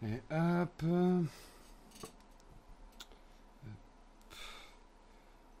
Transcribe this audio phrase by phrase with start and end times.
[0.00, 0.84] Et hop.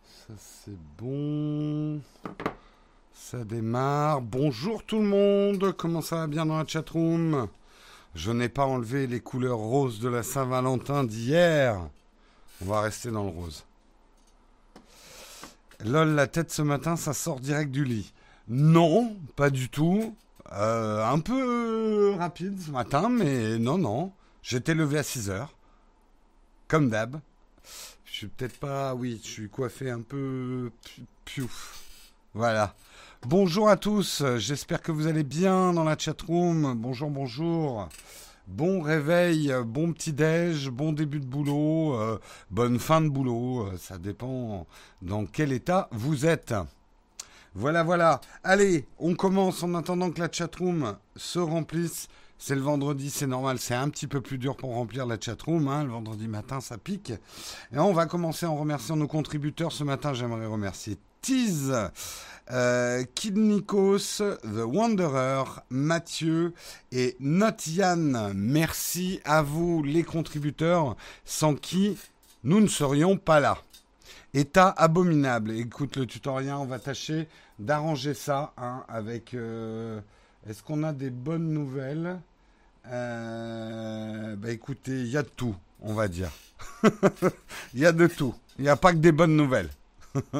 [0.04, 2.00] Ça c'est bon.
[3.12, 4.20] Ça démarre.
[4.20, 5.72] Bonjour tout le monde.
[5.76, 7.48] Comment ça va bien dans la chatroom?
[8.14, 11.80] Je n'ai pas enlevé les couleurs roses de la Saint-Valentin d'hier.
[12.62, 13.64] On va rester dans le rose.
[15.84, 18.12] Lol, la tête ce matin, ça sort direct du lit.
[18.46, 20.14] Non, pas du tout.
[20.52, 24.12] Euh, un peu rapide ce matin, mais non, non.
[24.48, 25.52] J'étais levé à 6 heures.
[26.68, 27.20] Comme d'hab.
[28.06, 28.94] Je suis peut-être pas.
[28.94, 30.70] Oui, je suis coiffé un peu.
[31.26, 31.82] Piouf.
[32.32, 32.74] Voilà.
[33.26, 34.22] Bonjour à tous.
[34.38, 36.74] J'espère que vous allez bien dans la chatroom.
[36.78, 37.90] Bonjour, bonjour.
[38.46, 42.18] Bon réveil, bon petit-déj, bon début de boulot, euh,
[42.50, 43.66] bonne fin de boulot.
[43.66, 44.66] Euh, ça dépend
[45.02, 46.54] dans quel état vous êtes.
[47.54, 48.22] Voilà, voilà.
[48.44, 52.08] Allez, on commence en attendant que la chatroom se remplisse.
[52.40, 55.66] C'est le vendredi, c'est normal, c'est un petit peu plus dur pour remplir la chatroom.
[55.66, 55.84] Hein.
[55.84, 57.12] Le vendredi matin, ça pique.
[57.72, 59.72] Et on va commencer en remerciant nos contributeurs.
[59.72, 61.74] Ce matin, j'aimerais remercier Tease,
[62.52, 66.54] euh, Kid Nikos, The Wanderer, Mathieu
[66.92, 68.32] et Notian.
[68.34, 71.98] Merci à vous, les contributeurs, sans qui
[72.44, 73.58] nous ne serions pas là.
[74.32, 75.50] État abominable.
[75.50, 79.34] Écoute le tutoriel, on va tâcher d'arranger ça hein, avec.
[79.34, 80.00] Euh,
[80.48, 82.20] est-ce qu'on a des bonnes nouvelles?
[82.90, 86.30] Euh, Bah écoutez, il y a de tout, on va dire.
[87.74, 88.34] Il y a de tout.
[88.58, 89.70] Il n'y a pas que des bonnes nouvelles.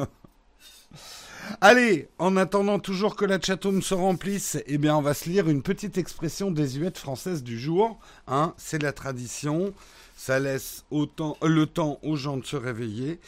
[1.61, 5.49] Allez, en attendant toujours que la chatroom se remplisse, eh bien, on va se lire
[5.49, 7.97] une petite expression désuète française du jour.
[8.27, 9.73] Hein, c'est la tradition.
[10.15, 13.19] Ça laisse autant, le temps aux gens de se réveiller.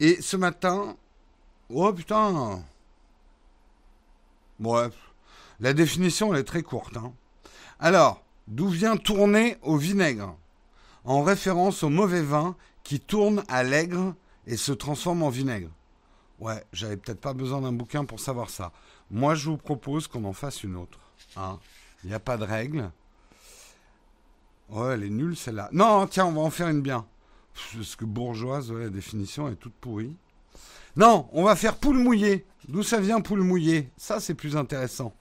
[0.00, 0.96] Et ce matin,
[1.70, 2.62] oh putain.
[4.58, 4.94] Bref,
[5.60, 6.96] la définition elle est très courte.
[6.96, 7.12] Hein.
[7.78, 10.36] Alors, d'où vient tourner au vinaigre
[11.04, 14.14] En référence au mauvais vin qui tourne à l'aigre
[14.46, 15.70] et se transforme en vinaigre?
[16.38, 18.72] Ouais, j'avais peut-être pas besoin d'un bouquin pour savoir ça.
[19.10, 20.98] Moi, je vous propose qu'on en fasse une autre.
[21.36, 21.58] Hein.
[22.04, 22.90] Il n'y a pas de règle.
[24.68, 25.70] Ouais, elle est nulle celle-là.
[25.72, 27.06] Non, tiens, on va en faire une bien.
[27.74, 30.14] Parce que bourgeoise, la définition est toute pourrie.
[30.96, 32.44] Non, on va faire poule mouillée.
[32.68, 33.90] D'où ça vient poule mouillée?
[33.96, 35.14] Ça, c'est plus intéressant.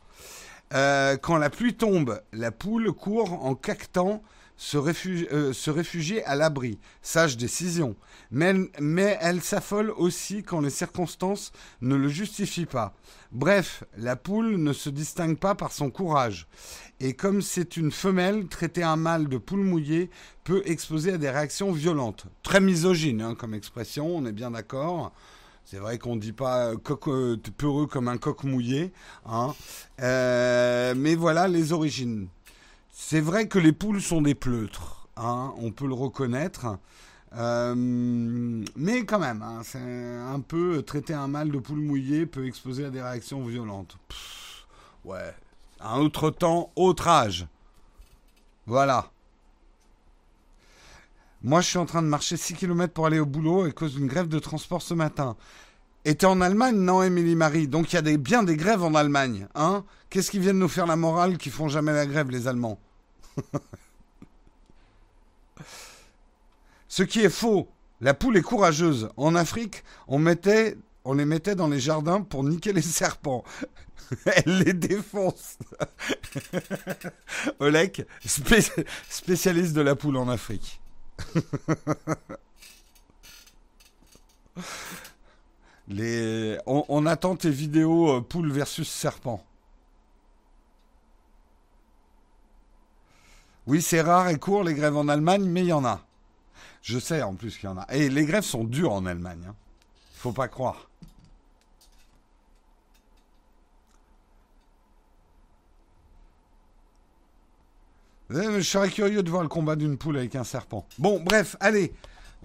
[0.74, 4.22] Euh, quand la pluie tombe, la poule court en cactant
[4.58, 6.80] se, euh, se réfugier à l'abri.
[7.02, 7.96] Sage décision.
[8.32, 12.94] Mais, mais elle s'affole aussi quand les circonstances ne le justifient pas.
[13.32, 16.48] Bref, la poule ne se distingue pas par son courage.
[17.00, 20.10] Et comme c'est une femelle, traiter un mâle de poule mouillée
[20.44, 22.28] peut exposer à des réactions violentes.
[22.44, 25.12] Très misogyne hein, comme expression, on est bien d'accord.
[25.66, 28.94] C'est vrai qu'on ne dit pas coq, euh, peureux comme un coq mouillé.
[29.26, 29.54] Hein.
[30.00, 32.28] Euh, mais voilà les origines.
[32.92, 36.78] C'est vrai que les poules sont des pleutres, hein, on peut le reconnaître.
[37.36, 42.46] Euh, mais quand même, hein, c'est un peu traiter un mâle de poule mouillée peut
[42.46, 43.98] exposer à des réactions violentes.
[45.04, 45.34] ouais,
[45.82, 47.48] un autre temps, autre âge.
[48.68, 49.12] Voilà.
[51.46, 53.94] Moi, je suis en train de marcher 6 km pour aller au boulot à cause
[53.94, 55.38] d'une grève de transport ce matin.
[56.04, 57.68] Et t'es en Allemagne, non, Émilie Marie?
[57.68, 59.48] Donc il y a bien des grèves en Allemagne.
[59.54, 59.86] Hein?
[60.10, 62.80] Qu'est-ce qu'ils viennent nous faire la morale qui font jamais la grève, les Allemands?
[66.88, 67.70] Ce qui est faux.
[68.02, 69.10] La poule est courageuse.
[69.16, 73.44] En Afrique, on, mettait, on les mettait dans les jardins pour niquer les serpents.
[74.26, 75.60] Elle les défonce.
[77.60, 80.82] Olek, spécialiste de la poule en Afrique.
[86.66, 89.44] On, attend tes vidéos euh, poule versus serpent.
[93.68, 96.02] Oui, c'est rare et court les grèves en Allemagne, mais il y en a.
[96.82, 97.86] Je sais en plus qu'il y en a.
[97.94, 99.44] Et les grèves sont dures en Allemagne.
[99.48, 99.56] Hein.
[100.16, 100.90] Faut pas croire.
[108.30, 110.88] Je serais curieux de voir le combat d'une poule avec un serpent.
[110.98, 111.94] Bon, bref, allez.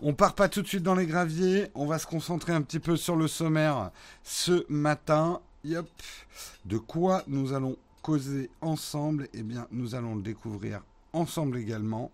[0.02, 1.70] On part pas tout de suite dans les graviers.
[1.75, 3.90] On va se concentrer un petit peu sur le sommaire
[4.22, 5.40] ce matin.
[5.64, 5.87] Yep.
[6.64, 9.28] De quoi nous allons causer ensemble?
[9.34, 10.81] Eh bien, nous allons le découvrir
[11.12, 12.10] ensemble également.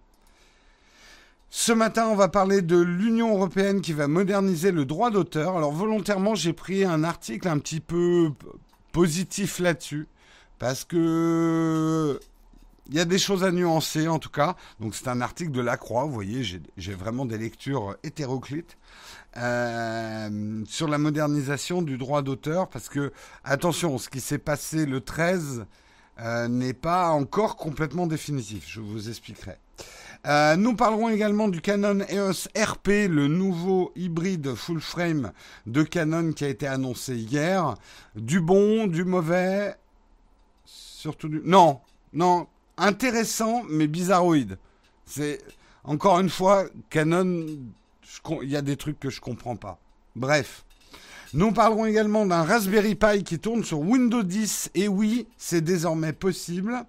[1.48, 5.56] Ce matin, on va parler de l'Union européenne qui va moderniser le droit d'auteur.
[5.56, 8.32] Alors volontairement, j'ai pris un article un petit peu
[8.90, 10.08] positif là-dessus
[10.58, 12.18] parce que
[12.88, 14.56] il y a des choses à nuancer en tout cas.
[14.80, 16.42] Donc c'est un article de La Croix, vous voyez,
[16.76, 18.76] j'ai vraiment des lectures hétéroclites
[19.36, 23.12] euh, sur la modernisation du droit d'auteur parce que
[23.44, 25.66] attention, ce qui s'est passé le 13
[26.20, 28.64] euh, n'est pas encore complètement définitif.
[28.68, 29.58] Je vous expliquerai.
[30.26, 35.32] Euh, nous parlerons également du Canon EOS RP, le nouveau hybride full frame
[35.66, 37.74] de Canon qui a été annoncé hier.
[38.14, 39.74] Du bon, du mauvais,
[40.64, 41.42] surtout du...
[41.44, 41.80] Non,
[42.12, 44.58] non, intéressant mais bizarroïde.
[45.04, 45.40] C'est
[45.84, 47.46] encore une fois Canon.
[48.42, 49.78] Il y a des trucs que je comprends pas.
[50.14, 50.64] Bref.
[51.34, 54.70] Nous parlerons également d'un Raspberry Pi qui tourne sur Windows 10.
[54.74, 56.84] Et oui, c'est désormais possible.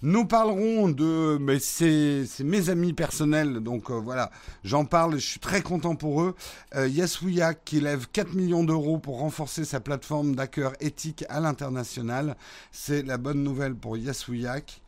[0.00, 1.38] Nous parlerons de...
[1.40, 4.32] Mais c'est mes amis personnels, donc euh, voilà,
[4.64, 6.34] j'en parle, je suis très content pour eux.
[6.74, 6.88] Euh,
[7.64, 12.36] qui lève 4 millions d'euros pour renforcer sa plateforme d'hacker éthique à l'international.
[12.72, 14.82] C'est la bonne nouvelle pour Yasuyak.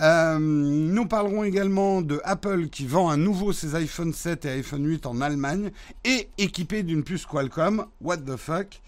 [0.00, 4.86] Euh, nous parlerons également de Apple qui vend à nouveau ses iPhone 7 et iPhone
[4.86, 5.70] 8 en Allemagne
[6.04, 7.86] et équipé d'une puce Qualcomm.
[8.00, 8.80] What the fuck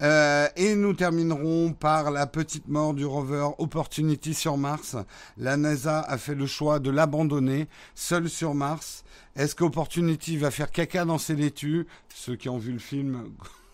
[0.00, 4.96] euh, et nous terminerons par la petite mort du rover Opportunity sur Mars.
[5.36, 7.66] La NASA a fait le choix de l'abandonner
[7.96, 9.02] seul sur Mars.
[9.34, 11.88] Est-ce qu'Opportunity va faire caca dans ses laitues?
[12.14, 13.24] Ceux qui ont vu le film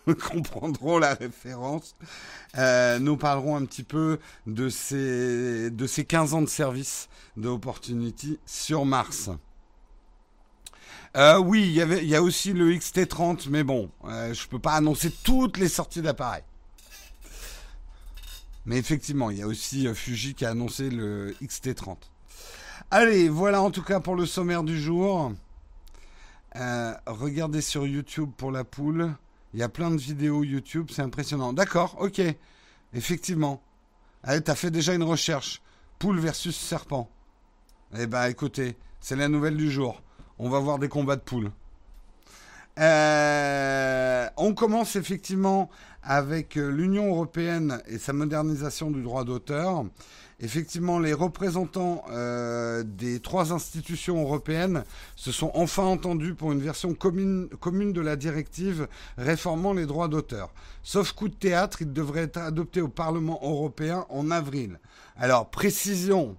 [0.29, 1.95] comprendront la référence.
[2.57, 7.47] Euh, nous parlerons un petit peu de ces, de ces 15 ans de service de
[7.47, 9.29] Opportunity sur Mars.
[11.17, 14.43] Euh, oui, il y, avait, il y a aussi le XT30, mais bon, euh, je
[14.43, 16.43] ne peux pas annoncer toutes les sorties d'appareils.
[18.65, 21.97] Mais effectivement, il y a aussi Fuji qui a annoncé le XT30.
[22.91, 25.31] Allez, voilà en tout cas pour le sommaire du jour.
[27.05, 29.15] regardez sur YouTube pour la poule.
[29.55, 31.53] Il y a plein de vidéos YouTube, c'est impressionnant.
[31.53, 32.21] D'accord, ok.
[32.93, 33.61] Effectivement.
[34.21, 35.61] Allez, t'as fait déjà une recherche.
[35.97, 37.09] Poule versus serpent.
[37.97, 40.01] Eh ben, écoutez, c'est la nouvelle du jour.
[40.39, 41.51] On va voir des combats de poules.
[42.79, 45.69] Euh, on commence effectivement
[46.03, 49.85] avec euh, l'Union européenne et sa modernisation du droit d'auteur.
[50.41, 54.83] Effectivement, les représentants euh, des trois institutions européennes
[55.15, 57.47] se sont enfin entendus pour une version commune,
[57.93, 60.53] de la directive réformant les droits d'auteur.
[60.83, 64.79] Sauf coup de théâtre, il devrait être adopté au Parlement européen en avril.
[65.15, 66.35] Alors, précision,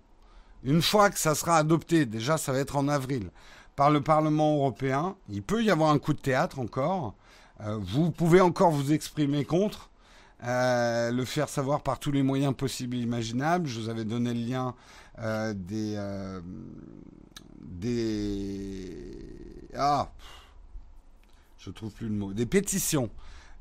[0.62, 3.31] une fois que ça sera adopté, déjà ça va être en avril,
[3.76, 7.14] par le Parlement européen, il peut y avoir un coup de théâtre encore.
[7.62, 9.90] Euh, vous pouvez encore vous exprimer contre.
[10.44, 13.67] Euh, le faire savoir par tous les moyens possibles et imaginables.
[13.67, 14.75] Je vous avais donné le lien
[15.19, 16.41] euh, des, euh,
[17.62, 19.19] des
[19.77, 20.11] ah
[21.59, 23.11] je trouve plus le mot des pétitions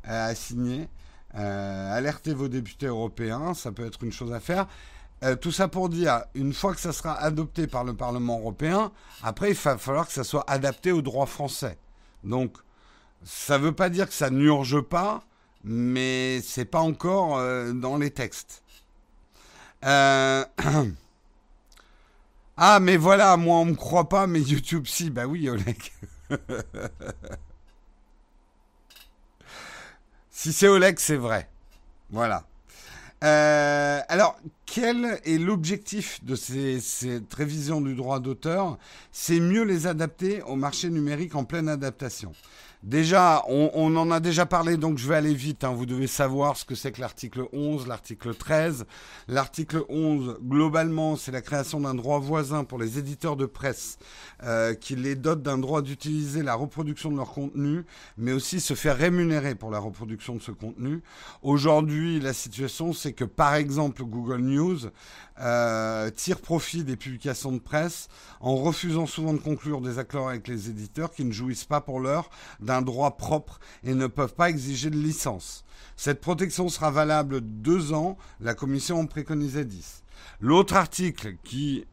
[0.04, 0.90] à signer.
[1.34, 4.68] alertez vos députés européens, ça peut être une chose à faire.
[5.42, 8.92] tout ça pour dire, une fois que ça sera adopté par le Parlement européen,
[9.24, 11.80] après il va falloir que ça soit adapté au droit français.
[12.24, 12.58] Donc,
[13.24, 15.24] ça ne veut pas dire que ça n'urge pas,
[15.66, 18.64] mais c'est pas encore euh, dans les textes.
[19.84, 20.46] Euh,
[22.58, 25.92] ah, mais voilà, moi on me croit pas, mais YouTube si, bah oui, Oleg.
[30.30, 31.50] si c'est Oleg, c'est vrai.
[32.12, 32.46] Voilà.
[33.24, 38.78] Euh, alors, quel est l'objectif de cette révision du droit d'auteur?
[39.12, 42.34] C'est mieux les adapter au marché numérique en pleine adaptation.
[42.84, 45.64] Déjà, on, en a déjà parlé, donc je vais aller vite.
[45.64, 45.74] Hein.
[45.74, 48.86] Vous devez savoir ce que c'est que l'article 11, l'article 13.
[49.28, 53.98] L'article 11, globalement, c'est la création d'un droit voisin pour les éditeurs de presse
[54.44, 57.86] euh, qui les dotent d'un droit d'utiliser la reproduction de leur contenu,
[58.18, 61.02] mais aussi se faire rémunérer pour la reproduction de ce contenu.
[61.42, 64.80] Aujourd'hui, la situation, c'est que par exemple, Google News
[65.40, 68.08] euh, tire profit des publications de presse
[68.40, 72.00] en refusant souvent de conclure des accords avec les éditeurs qui ne jouissent pas pour
[72.00, 75.66] l'heure d'un droit propre et ne peuvent pas exiger de licence.
[75.98, 80.04] Cette protection sera valable deux ans, la commission en préconisait dix.
[80.40, 81.86] L'autre article qui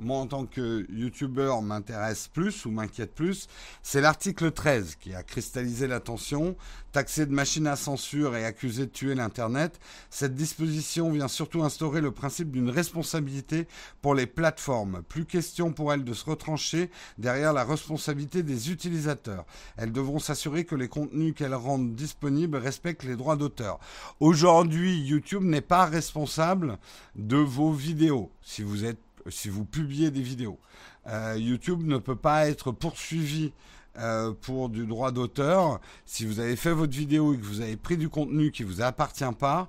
[0.00, 3.48] moi en tant que youtubeur m'intéresse plus ou m'inquiète plus,
[3.82, 6.56] c'est l'article 13 qui a cristallisé l'attention,
[6.92, 9.78] taxé de machine à censure et accusé de tuer l'Internet.
[10.08, 13.68] Cette disposition vient surtout instaurer le principe d'une responsabilité
[14.02, 15.02] pour les plateformes.
[15.08, 19.44] Plus question pour elles de se retrancher derrière la responsabilité des utilisateurs.
[19.76, 23.78] Elles devront s'assurer que les contenus qu'elles rendent disponibles respectent les droits d'auteur.
[24.18, 26.78] Aujourd'hui, YouTube n'est pas responsable
[27.16, 28.30] de vos vidéos.
[28.42, 28.98] Si vous êtes
[29.28, 30.58] si vous publiez des vidéos.
[31.06, 33.52] Euh, YouTube ne peut pas être poursuivi
[33.98, 35.80] euh, pour du droit d'auteur.
[36.04, 38.68] Si vous avez fait votre vidéo et que vous avez pris du contenu qui ne
[38.68, 39.68] vous appartient pas,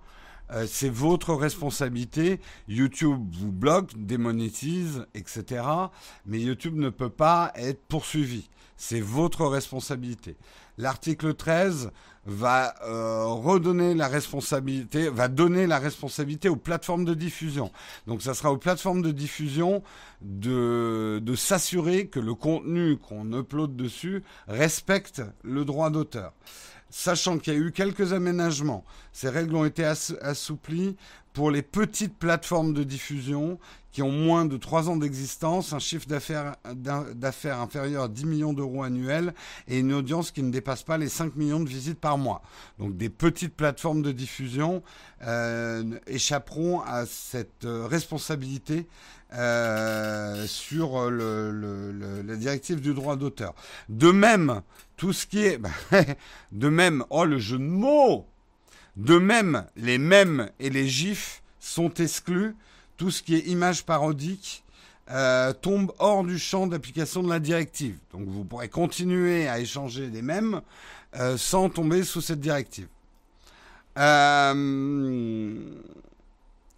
[0.51, 2.39] euh, c'est votre responsabilité.
[2.67, 5.63] YouTube vous bloque, démonétise, etc.
[6.25, 8.49] Mais YouTube ne peut pas être poursuivi.
[8.77, 10.37] C'est votre responsabilité.
[10.77, 11.91] L'article 13
[12.25, 17.71] va euh, redonner la responsabilité, va donner la responsabilité aux plateformes de diffusion.
[18.07, 19.81] Donc ça sera aux plateformes de diffusion
[20.21, 26.33] de de s'assurer que le contenu qu'on upload dessus respecte le droit d'auteur.
[26.93, 30.97] Sachant qu'il y a eu quelques aménagements, ces règles ont été assouplies
[31.33, 33.59] pour les petites plateformes de diffusion
[33.91, 38.83] qui ont moins de 3 ans d'existence, un chiffre d'affaires inférieur à 10 millions d'euros
[38.83, 39.33] annuels
[39.67, 42.41] et une audience qui ne dépasse pas les 5 millions de visites par mois.
[42.79, 44.81] Donc des petites plateformes de diffusion
[45.23, 48.87] euh, échapperont à cette euh, responsabilité
[49.33, 53.53] euh, sur la directive du droit d'auteur.
[53.89, 54.61] De même,
[54.95, 55.59] tout ce qui est...
[56.51, 58.25] de même, oh le jeu de mots
[59.01, 62.55] De même, les mèmes et les gifs sont exclus
[62.97, 64.63] tout ce qui est image parodique
[65.09, 67.97] euh, tombe hors du champ d'application de la directive.
[68.13, 70.61] Donc vous pourrez continuer à échanger des mèmes
[71.15, 72.87] euh, sans tomber sous cette directive.
[73.97, 75.57] Euh,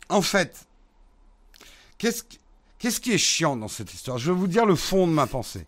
[0.07, 0.65] en fait,
[1.97, 4.17] qu'est-ce qui est chiant dans cette histoire?
[4.17, 5.65] Je vais vous dire le fond de ma pensée.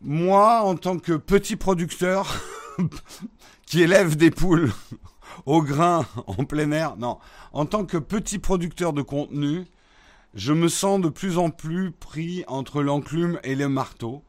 [0.00, 2.42] Moi, en tant que petit producteur
[3.68, 4.72] qui élève des poules
[5.46, 6.96] au grain en plein air.
[6.96, 7.18] Non,
[7.52, 9.66] en tant que petit producteur de contenu,
[10.34, 14.24] je me sens de plus en plus pris entre l'enclume et le marteau.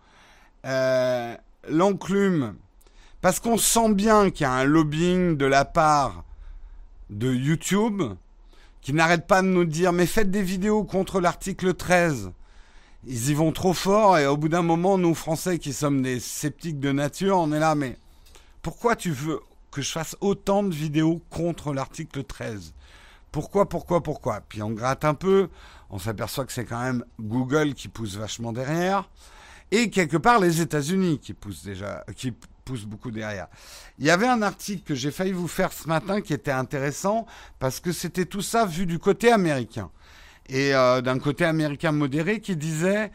[0.65, 1.35] Euh,
[1.69, 2.55] l'enclume,
[3.21, 6.25] parce qu'on sent bien qu'il y a un lobbying de la part
[7.09, 8.03] de YouTube
[8.81, 12.31] qui n'arrête pas de nous dire mais faites des vidéos contre l'article 13.
[13.07, 16.19] Ils y vont trop fort et au bout d'un moment, nous Français qui sommes des
[16.19, 17.97] sceptiques de nature, on est là mais
[18.61, 19.39] pourquoi tu veux
[19.71, 22.73] que je fasse autant de vidéos contre l'article 13.
[23.31, 24.41] Pourquoi, pourquoi, pourquoi?
[24.47, 25.49] Puis on gratte un peu,
[25.89, 29.09] on s'aperçoit que c'est quand même Google qui pousse vachement derrière,
[29.71, 32.33] et quelque part les États-Unis qui poussent déjà, qui
[32.65, 33.47] poussent beaucoup derrière.
[33.99, 37.27] Il y avait un article que j'ai failli vous faire ce matin qui était intéressant
[37.59, 39.91] parce que c'était tout ça vu du côté américain
[40.47, 43.11] et euh, d'un côté américain modéré qui disait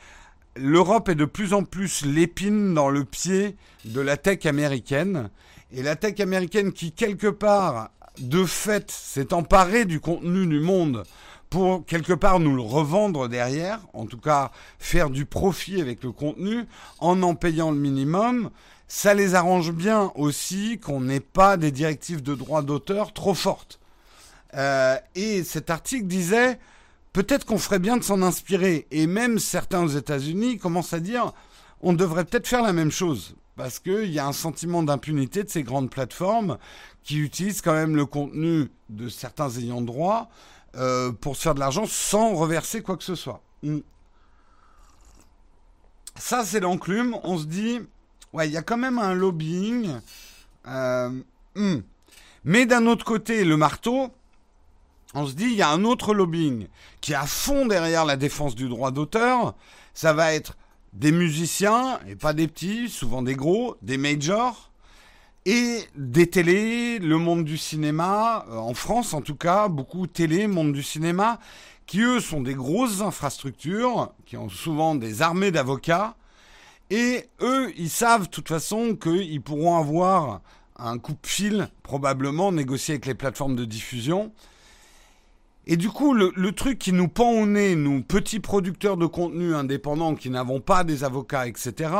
[0.56, 5.30] l'Europe est de plus en plus l'épine dans le pied de la tech américaine
[5.72, 11.02] et la tech américaine qui, quelque part, de fait, s'est emparée du contenu du monde
[11.50, 16.10] pour, quelque part, nous le revendre derrière, en tout cas, faire du profit avec le
[16.10, 16.64] contenu,
[16.98, 18.50] en en payant le minimum,
[18.88, 23.78] ça les arrange bien aussi qu'on n'ait pas des directives de droit d'auteur trop fortes.
[24.54, 26.58] Euh, et cet article disait,
[27.14, 28.86] peut-être qu'on ferait bien de s'en inspirer.
[28.90, 31.32] Et même certains aux États-Unis commencent à dire,
[31.80, 35.48] on devrait peut-être faire la même chose parce qu'il y a un sentiment d'impunité de
[35.48, 36.58] ces grandes plateformes
[37.04, 40.28] qui utilisent quand même le contenu de certains ayants droit
[40.76, 43.42] euh, pour se faire de l'argent sans reverser quoi que ce soit.
[43.62, 43.78] Hmm.
[46.16, 47.16] Ça, c'est l'enclume.
[47.22, 47.80] On se dit,
[48.32, 50.00] ouais, il y a quand même un lobbying.
[50.66, 51.10] Euh,
[51.54, 51.76] hmm.
[52.44, 54.10] Mais d'un autre côté, le marteau,
[55.14, 56.66] on se dit, il y a un autre lobbying
[57.00, 59.54] qui est à fond derrière la défense du droit d'auteur.
[59.94, 60.56] Ça va être
[60.92, 64.70] des musiciens, et pas des petits, souvent des gros, des majors,
[65.46, 70.46] et des télés, le monde du cinéma, euh, en France en tout cas, beaucoup télé,
[70.46, 71.38] monde du cinéma,
[71.86, 76.16] qui eux sont des grosses infrastructures, qui ont souvent des armées d'avocats,
[76.90, 80.40] et eux, ils savent de toute façon qu'ils pourront avoir
[80.76, 84.32] un coup de fil, probablement négocié avec les plateformes de diffusion,
[85.66, 89.54] et du coup, le, truc qui nous pend au nez, nous, petits producteurs de contenu
[89.54, 91.90] indépendants qui n'avons pas des avocats, etc.,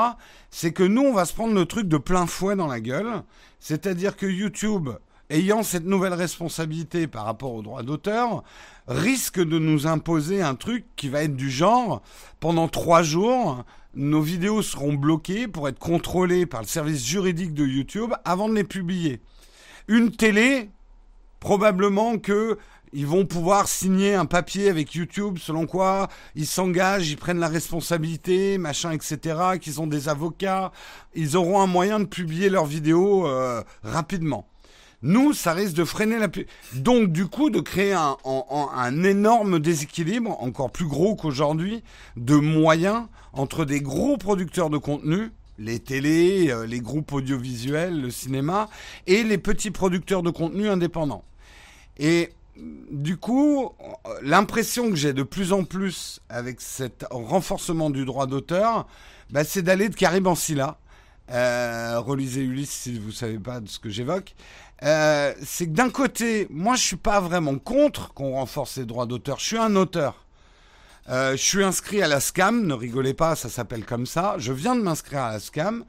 [0.51, 3.23] c'est que nous, on va se prendre le truc de plein fouet dans la gueule.
[3.61, 4.91] C'est-à-dire que YouTube,
[5.31, 8.45] ayant cette nouvelle responsabilité par rapport aux droits d'auteur,
[8.87, 12.03] risque de nous imposer un truc qui va être du genre,
[12.41, 17.65] pendant trois jours, nos vidéos seront bloquées pour être contrôlées par le service juridique de
[17.65, 19.21] YouTube avant de les publier.
[19.89, 20.69] Une télé,
[21.41, 22.59] probablement que
[22.95, 27.49] ils vont pouvoir signer un papier avec YouTube selon quoi ils s'engagent, ils prennent la
[27.49, 30.71] responsabilité, machin, etc., qu'ils ont des avocats,
[31.15, 34.47] ils auront un moyen de publier leurs vidéos euh, rapidement.
[35.03, 36.29] Nous, ça risque de freiner la...
[36.75, 41.83] Donc, du coup, de créer un, un énorme déséquilibre, encore plus gros qu'aujourd'hui,
[42.17, 48.11] de moyens entre des gros producteurs de contenu, les télés, euh, les groupes audiovisuels, le
[48.11, 48.69] cinéma,
[49.07, 51.25] et les petits producteurs de contenu indépendants.
[51.99, 53.73] Et du coup,
[54.23, 58.87] l'impression que j'ai de plus en plus avec cet renforcement du droit d'auteur,
[59.31, 60.79] bah, c'est d'aller de Karim Ancilla.
[61.31, 64.35] Euh, relisez Ulysse si vous ne savez pas de ce que j'évoque.
[64.83, 69.07] Euh, c'est que d'un côté, moi je suis pas vraiment contre qu'on renforce les droits
[69.07, 69.39] d'auteur.
[69.39, 70.27] Je suis un auteur.
[71.09, 74.37] Euh, je suis inscrit à la SCAM, ne rigolez pas, ça s'appelle comme ça.
[74.39, 75.85] Je viens de m'inscrire à la SCAM.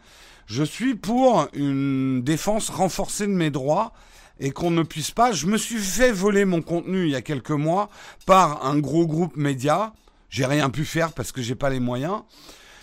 [0.45, 3.93] Je suis pour une défense renforcée de mes droits
[4.39, 5.31] et qu'on ne puisse pas.
[5.31, 7.89] Je me suis fait voler mon contenu il y a quelques mois
[8.25, 9.93] par un gros groupe média.
[10.29, 12.21] j'ai rien pu faire parce que j'ai pas les moyens.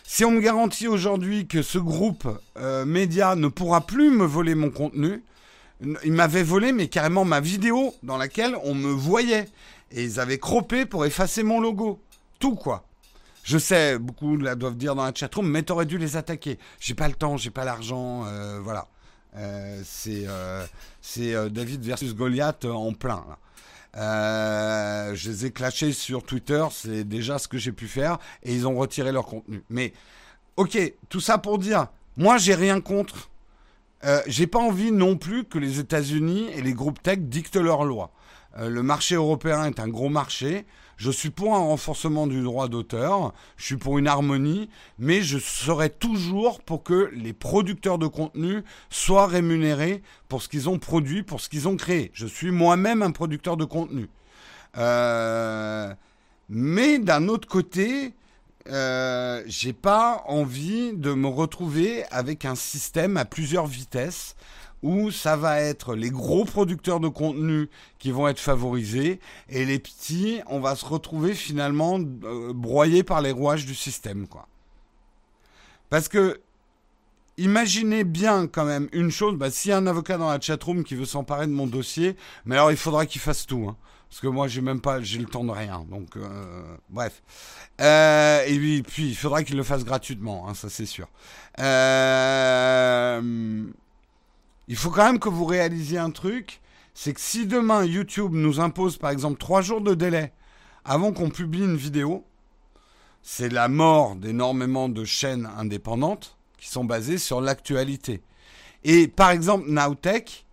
[0.05, 4.55] Si on me garantit aujourd'hui que ce groupe euh, média ne pourra plus me voler
[4.55, 5.23] mon contenu,
[6.05, 9.47] il m'avait volé mais carrément ma vidéo dans laquelle on me voyait
[9.91, 12.01] et ils avaient croppé pour effacer mon logo,
[12.39, 12.85] tout quoi.
[13.45, 16.59] Je sais, beaucoup la doivent dire dans la chatroom, mais t'aurais dû les attaquer.
[16.79, 18.87] J'ai pas le temps, j'ai pas l'argent, euh, voilà.
[19.37, 20.65] Euh, c'est euh,
[21.19, 23.25] euh, David versus Goliath en plein.
[23.95, 28.67] Je les ai clashés sur Twitter, c'est déjà ce que j'ai pu faire, et ils
[28.67, 29.63] ont retiré leur contenu.
[29.71, 29.93] Mais
[30.57, 31.87] ok, tout ça pour dire,
[32.17, 33.31] moi j'ai rien contre.
[34.27, 38.13] j'ai pas envie non plus que les États-Unis et les groupes tech dictent leurs lois.
[38.59, 40.67] le marché européen est un gros marché.
[40.97, 44.69] Je suis pour un renforcement du droit d'auteur, je suis pour une harmonie,
[44.99, 50.69] mais je serai toujours pour que les producteurs de contenu soient rémunérés pour ce qu'ils
[50.69, 52.11] ont produit, pour ce qu'ils ont créé.
[52.15, 54.09] Je suis moi-même un producteur de contenu.
[54.79, 55.93] Euh,
[56.49, 58.15] mais d'un autre côté,
[58.69, 64.37] euh, j'ai pas envie de me retrouver avec un système à plusieurs vitesses
[64.83, 69.79] où ça va être les gros producteurs de contenu qui vont être favorisés et les
[69.79, 74.49] petits, on va se retrouver finalement euh, broyés par les rouages du système, quoi.
[75.89, 76.41] Parce que
[77.39, 80.85] imaginez bien quand même une chose, bah, s'il y a un avocat dans la chatroom
[80.85, 83.77] qui veut s'emparer de mon dossier, mais alors il faudra qu'il fasse tout, hein,
[84.09, 87.23] parce que moi j'ai même pas, j'ai le temps de rien, donc euh, bref.
[87.81, 91.09] Euh, et puis, puis il faudra qu'il le fasse gratuitement, hein, ça c'est sûr.
[91.59, 93.21] Euh,
[94.69, 96.61] il faut quand même que vous réalisiez un truc,
[96.95, 100.33] c'est que si demain YouTube nous impose par exemple trois jours de délai
[100.85, 102.25] avant qu'on publie une vidéo,
[103.23, 108.23] c'est la mort d'énormément de chaînes indépendantes qui sont basées sur l'actualité.
[108.85, 110.45] Et par exemple, Nowtech,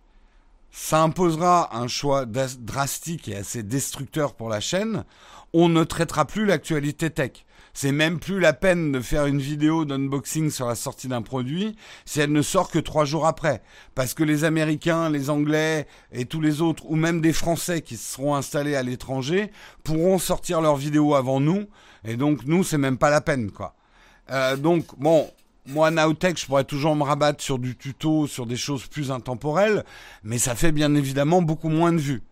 [0.70, 5.04] ça imposera un choix drastique et assez destructeur pour la chaîne.
[5.52, 7.44] On ne traitera plus l'actualité tech.
[7.72, 11.76] C'est même plus la peine de faire une vidéo d'unboxing sur la sortie d'un produit
[12.04, 13.62] si elle ne sort que trois jours après.
[13.94, 17.96] Parce que les Américains, les Anglais et tous les autres, ou même des Français qui
[17.96, 19.52] se seront installés à l'étranger,
[19.84, 21.66] pourront sortir leurs vidéos avant nous.
[22.04, 23.74] Et donc, nous, c'est même pas la peine, quoi.
[24.30, 25.28] Euh, donc, bon,
[25.66, 29.84] moi, Nowtech, je pourrais toujours me rabattre sur du tuto, sur des choses plus intemporelles,
[30.22, 32.22] mais ça fait bien évidemment beaucoup moins de vues.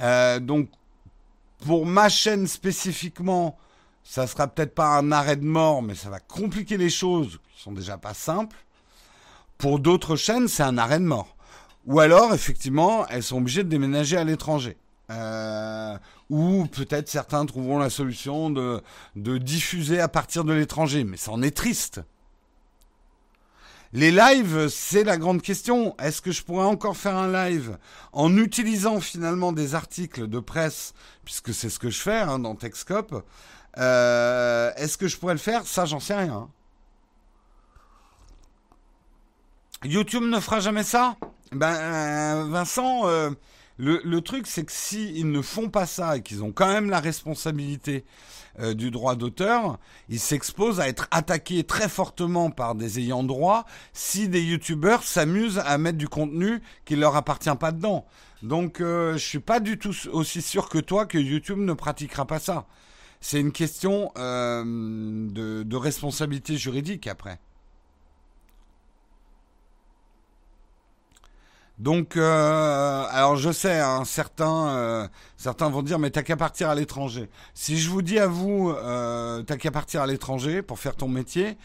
[0.00, 0.68] Euh, donc,
[1.66, 3.56] pour ma chaîne spécifiquement,
[4.04, 7.62] ça sera peut-être pas un arrêt de mort, mais ça va compliquer les choses qui
[7.62, 8.56] sont déjà pas simples.
[9.58, 11.36] Pour d'autres chaînes, c'est un arrêt de mort.
[11.86, 14.76] Ou alors, effectivement, elles sont obligées de déménager à l'étranger.
[15.10, 15.96] Euh,
[16.30, 18.82] ou peut-être certains trouveront la solution de,
[19.14, 21.04] diffuser à partir de l'étranger.
[21.04, 22.00] Mais ça en est triste.
[23.92, 25.94] Les lives, c'est la grande question.
[25.98, 27.76] Est-ce que je pourrais encore faire un live
[28.12, 32.54] en utilisant finalement des articles de presse, puisque c'est ce que je fais hein, dans
[32.54, 33.22] Techscope
[33.78, 35.66] euh, Est-ce que je pourrais le faire?
[35.66, 36.48] Ça, j'en sais rien.
[39.84, 41.16] YouTube ne fera jamais ça?
[41.50, 43.30] Ben, euh, Vincent, euh,
[43.78, 47.00] le, truc, c'est que s'ils ne font pas ça et qu'ils ont quand même la
[47.00, 48.04] responsabilité
[48.74, 49.78] du droit d'auteur,
[50.10, 55.62] ils s'exposent à être attaqués très fortement par des ayants droit si des youtubeurs s'amusent
[55.64, 58.04] à mettre du contenu qui leur appartient pas dedans.
[58.42, 62.26] Donc, euh, je suis pas du tout aussi sûr que toi que YouTube ne pratiquera
[62.26, 62.66] pas ça.
[63.22, 67.38] C'est une question euh, de, responsabilité juridique après.
[71.78, 76.68] Donc, euh, alors je sais, hein, certains, euh, certains vont dire, mais t'as qu'à partir
[76.68, 77.30] à l'étranger.
[77.54, 78.74] Si je vous dis à vous,
[79.46, 81.56] t'as qu'à partir à l'étranger pour faire ton métier,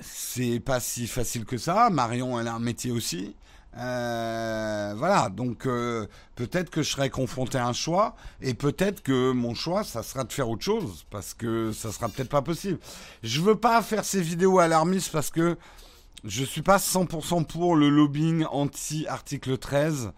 [0.00, 1.90] c'est pas si facile que ça.
[1.90, 3.36] Marion, elle a un métier aussi.
[3.78, 9.30] Euh, voilà, donc euh, peut-être que je serai confronté à un choix, et peut-être que
[9.30, 12.78] mon choix, ça sera de faire autre chose, parce que ça sera peut-être pas possible.
[13.22, 15.56] Je veux pas faire ces vidéos alarmistes parce que
[16.24, 20.12] je suis pas 100% pour le lobbying anti-article 13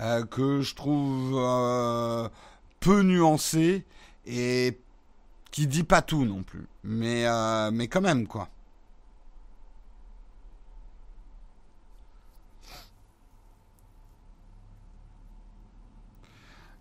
[0.00, 2.28] euh, que je trouve euh,
[2.80, 3.84] peu nuancé
[4.26, 4.78] et
[5.50, 6.66] qui dit pas tout non plus.
[6.84, 8.48] Mais, euh, mais quand même, quoi.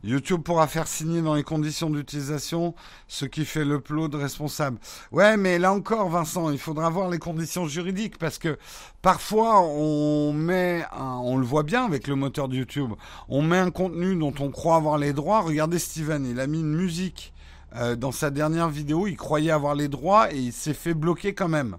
[0.07, 2.73] YouTube pourra faire signer dans les conditions d'utilisation
[3.09, 4.77] ce qui fait l'upload responsable.
[5.11, 8.57] Ouais, mais là encore, Vincent, il faudra voir les conditions juridiques parce que
[9.01, 12.91] parfois on met, on le voit bien avec le moteur de YouTube,
[13.27, 15.41] on met un contenu dont on croit avoir les droits.
[15.41, 17.33] Regardez Steven, il a mis une musique
[17.75, 21.33] euh, dans sa dernière vidéo, il croyait avoir les droits et il s'est fait bloquer
[21.33, 21.77] quand même.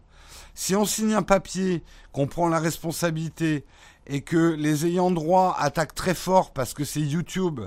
[0.61, 3.65] Si on signe un papier, qu'on prend la responsabilité
[4.09, 7.61] et que les ayants droit attaquent très fort parce que c'est YouTube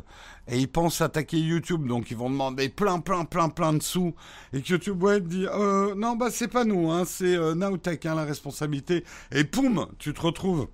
[0.49, 4.13] et ils pensent attaquer YouTube, donc ils vont demander plein, plein, plein, plein de sous,
[4.51, 8.05] et que YouTube ouais, dit euh, non bah c'est pas nous, hein, c'est euh, Nowtech
[8.05, 10.67] hein, la responsabilité, et poum, tu te retrouves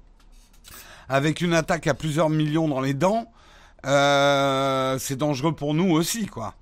[1.09, 3.31] avec une attaque à plusieurs millions dans les dents,
[3.85, 6.55] euh, c'est dangereux pour nous aussi, quoi.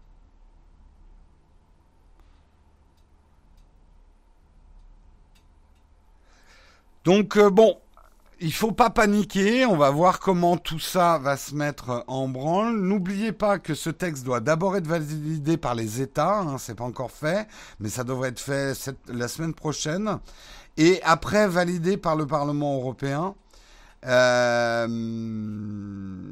[7.05, 7.77] Donc euh, bon,
[8.41, 12.75] il faut pas paniquer, on va voir comment tout ça va se mettre en branle.
[12.81, 16.83] N'oubliez pas que ce texte doit d'abord être validé par les États, hein, c'est pas
[16.83, 17.47] encore fait,
[17.79, 18.73] mais ça devrait être fait
[19.07, 20.17] la semaine prochaine,
[20.77, 23.35] et après validé par le Parlement européen.
[24.07, 24.87] Euh,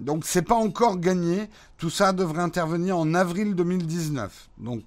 [0.02, 1.50] donc c'est pas encore gagné.
[1.78, 4.84] Tout ça devrait intervenir en avril 2019, donc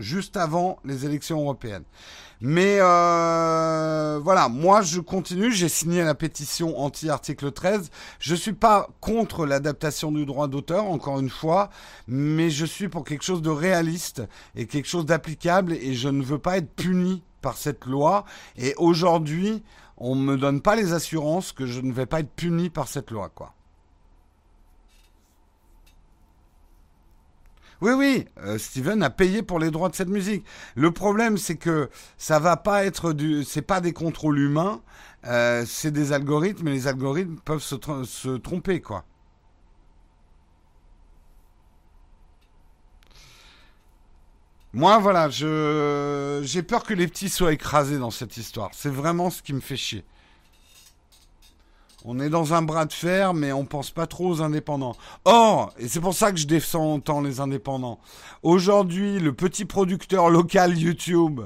[0.00, 1.84] juste avant les élections européennes.
[2.42, 7.90] Mais euh, voilà, moi je continue, j'ai signé la pétition anti-article 13.
[8.18, 11.68] Je suis pas contre l'adaptation du droit d'auteur, encore une fois,
[12.08, 14.22] mais je suis pour quelque chose de réaliste
[14.54, 18.24] et quelque chose d'applicable et je ne veux pas être puni par cette loi.
[18.56, 19.62] Et aujourd'hui,
[19.98, 23.10] on me donne pas les assurances que je ne vais pas être puni par cette
[23.10, 23.54] loi, quoi.
[27.80, 30.44] Oui, oui, euh, Steven a payé pour les droits de cette musique.
[30.74, 31.88] Le problème, c'est que
[32.18, 34.82] ça va pas être du, c'est pas des contrôles humains,
[35.26, 39.04] euh, c'est des algorithmes, et les algorithmes peuvent se, se tromper, quoi.
[44.72, 48.70] Moi, voilà, je j'ai peur que les petits soient écrasés dans cette histoire.
[48.72, 50.04] C'est vraiment ce qui me fait chier.
[52.04, 54.96] On est dans un bras de fer, mais on pense pas trop aux indépendants.
[55.26, 57.98] Or, et c'est pour ça que je défends autant les indépendants.
[58.42, 61.40] Aujourd'hui, le petit producteur local YouTube,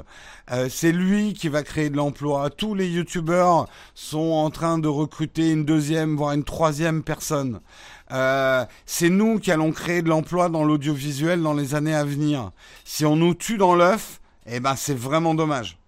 [0.53, 2.51] euh, c'est lui qui va créer de l'emploi.
[2.51, 7.61] Tous les YouTubeurs sont en train de recruter une deuxième, voire une troisième personne.
[8.13, 12.53] Euh, c'est nous qui allons créer de l'emploi dans l'audiovisuel dans les années à venir.
[12.85, 15.79] Si on nous tue dans l'œuf, eh ben c'est vraiment dommage.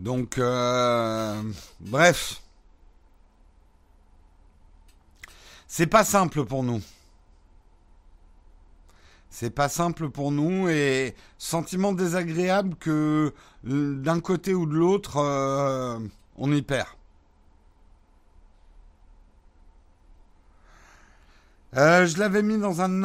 [0.00, 1.42] Donc, euh,
[1.78, 2.40] bref.
[5.68, 6.80] C'est pas simple pour nous.
[9.28, 15.98] C'est pas simple pour nous et sentiment désagréable que d'un côté ou de l'autre, euh,
[16.36, 16.88] on y perd.
[21.76, 23.04] Euh, je l'avais mis dans un,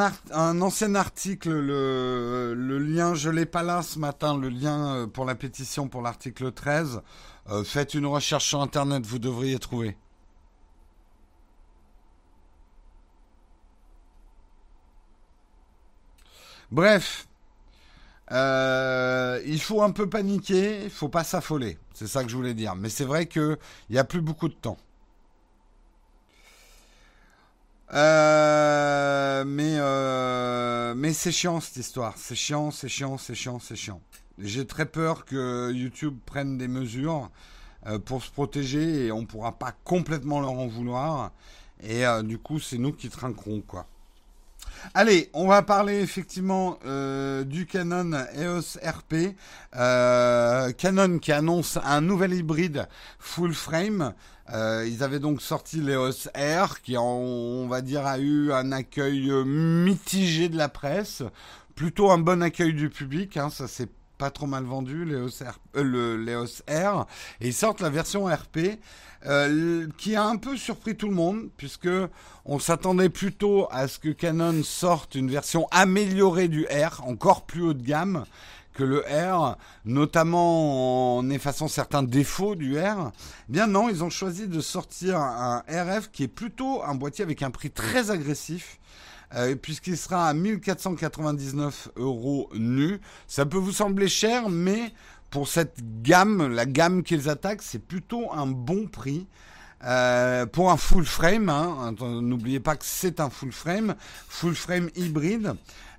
[0.62, 5.25] ancien article, le, le lien, je l'ai pas là ce matin, le lien euh, pour
[5.25, 7.01] la pétition pour l'article 13.
[7.49, 9.95] Euh, faites une recherche sur Internet, vous devriez trouver.
[16.71, 17.28] Bref,
[18.32, 21.78] il faut un peu paniquer, il faut pas s'affoler.
[21.93, 22.75] C'est ça que je voulais dire.
[22.75, 23.58] Mais c'est vrai qu'il
[23.89, 24.78] n'y a plus beaucoup de temps.
[27.93, 32.13] Euh, mais euh, mais c'est chiant cette histoire.
[32.17, 34.02] C'est chiant, c'est chiant, c'est chiant, c'est chiant.
[34.39, 37.30] J'ai très peur que YouTube prenne des mesures
[37.86, 41.32] euh, pour se protéger et on pourra pas complètement leur en vouloir.
[41.84, 43.88] Et du coup, c'est nous qui trinquerons quoi.
[44.93, 46.78] Allez, on va parler effectivement
[47.45, 49.36] du Canon EOS RP.
[49.74, 52.88] Canon qui annonce un nouvel hybride
[53.19, 54.13] full frame.
[54.54, 59.32] Euh, ils avaient donc sorti l'EOS R, qui on va dire a eu un accueil
[59.32, 61.24] euh, mitigé de la presse,
[61.74, 63.38] plutôt un bon accueil du public.
[63.38, 67.08] Hein, ça s'est pas trop mal vendu, l'EOS R, euh, le R,
[67.41, 68.80] et ils sortent la version RP.
[69.97, 71.89] qui a un peu surpris tout le monde puisque
[72.45, 77.63] on s'attendait plutôt à ce que Canon sorte une version améliorée du R, encore plus
[77.63, 78.25] haut de gamme,
[78.75, 83.12] que le R, notamment en effaçant certains défauts du R.
[83.49, 87.23] Eh bien non, ils ont choisi de sortir un RF qui est plutôt un boîtier
[87.23, 88.80] avec un prix très agressif.
[89.33, 92.99] Euh, puisqu'il sera à 1499 euros nu.
[93.27, 94.93] Ça peut vous sembler cher, mais
[95.29, 99.27] pour cette gamme, la gamme qu'ils attaquent, c'est plutôt un bon prix.
[99.83, 101.93] Euh, pour un full frame, hein.
[101.99, 103.95] n'oubliez pas que c'est un full frame,
[104.27, 105.53] full frame hybride.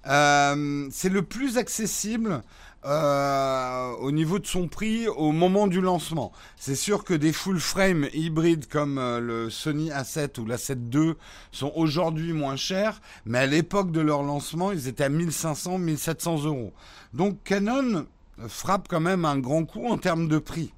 [0.07, 2.43] Euh, c'est le plus accessible
[2.87, 6.31] euh, au niveau de son prix au moment du lancement.
[6.57, 11.15] C'est sûr que des full frame hybrides comme euh, le Sony A7 ou l'A7 II
[11.51, 16.45] sont aujourd'hui moins chers, mais à l'époque de leur lancement, ils étaient à 1500, 1700
[16.45, 16.73] euros.
[17.13, 18.07] Donc Canon
[18.47, 20.73] frappe quand même un grand coup en termes de prix.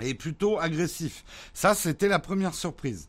[0.00, 1.24] Et plutôt agressif.
[1.54, 3.08] Ça, c'était la première surprise.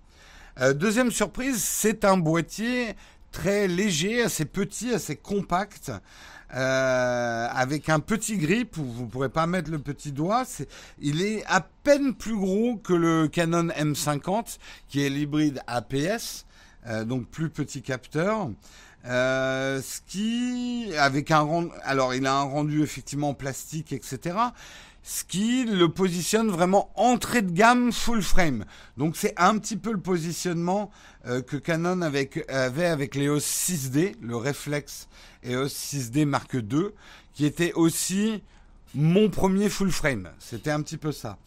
[0.60, 2.96] Euh, deuxième surprise, c'est un boîtier
[3.32, 5.91] très léger, assez petit, assez compact.
[6.55, 10.43] Euh, avec un petit grip où vous pourrez pas mettre le petit doigt.
[10.99, 16.45] Il est à peine plus gros que le Canon M50 qui est l'hybride APS,
[16.87, 18.49] euh, donc plus petit capteur.
[19.05, 24.37] Euh, ce qui, avec un rendu, alors il a un rendu effectivement plastique, etc.
[25.01, 28.63] Ce qui le positionne vraiment entrée de gamme full frame.
[28.95, 30.91] Donc c'est un petit peu le positionnement
[31.27, 34.37] euh, que Canon avait avec l'EOS 6D, le
[35.43, 36.89] Reflex EOS 6D Mark II,
[37.34, 38.41] qui était aussi
[38.95, 40.29] mon premier full frame.
[40.39, 41.38] C'était un petit peu ça.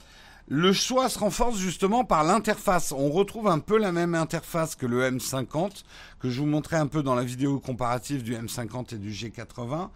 [0.49, 2.93] Le choix se renforce justement par l'interface.
[2.93, 5.83] On retrouve un peu la même interface que le M50,
[6.21, 9.89] que je vous montrais un peu dans la vidéo comparative du M50 et du G80,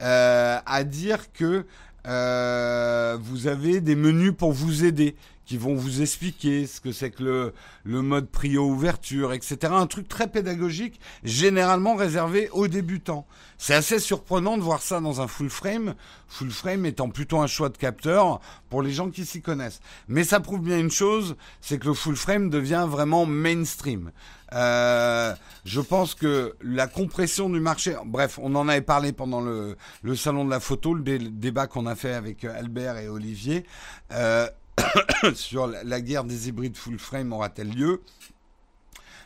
[0.00, 1.66] euh, à dire que
[2.06, 5.16] euh, vous avez des menus pour vous aider
[5.50, 9.56] qui vont vous expliquer ce que c'est que le, le mode prio ouverture, etc.
[9.72, 13.26] Un truc très pédagogique, généralement réservé aux débutants.
[13.58, 15.96] C'est assez surprenant de voir ça dans un full frame,
[16.28, 19.80] full frame étant plutôt un choix de capteur pour les gens qui s'y connaissent.
[20.06, 24.12] Mais ça prouve bien une chose, c'est que le full frame devient vraiment mainstream.
[24.52, 25.34] Euh,
[25.64, 30.14] je pense que la compression du marché, bref, on en avait parlé pendant le, le
[30.14, 33.64] salon de la photo, le, débat qu'on a fait avec Albert et Olivier.
[34.12, 34.48] Euh,
[35.34, 38.02] sur la guerre des hybrides full frame aura-t-elle lieu?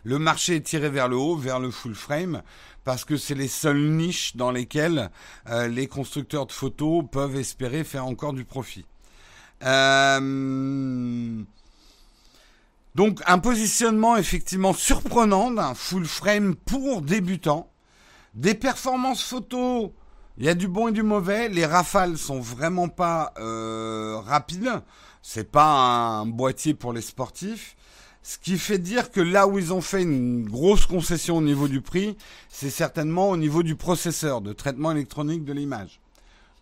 [0.04, 2.42] Le marché est tiré vers le haut, vers le full frame,
[2.84, 5.10] parce que c'est les seules niches dans lesquelles
[5.48, 8.84] euh, les constructeurs de photos peuvent espérer faire encore du profit.
[9.62, 11.42] Euh,
[12.94, 17.70] donc un positionnement effectivement surprenant d'un full frame pour débutants.
[18.34, 19.90] Des performances photos,
[20.36, 21.48] il y a du bon et du mauvais.
[21.48, 24.82] Les rafales sont vraiment pas euh, rapides.
[25.26, 27.76] C'est pas un boîtier pour les sportifs.
[28.22, 31.66] Ce qui fait dire que là où ils ont fait une grosse concession au niveau
[31.66, 32.14] du prix,
[32.50, 35.98] c'est certainement au niveau du processeur de traitement électronique de l'image.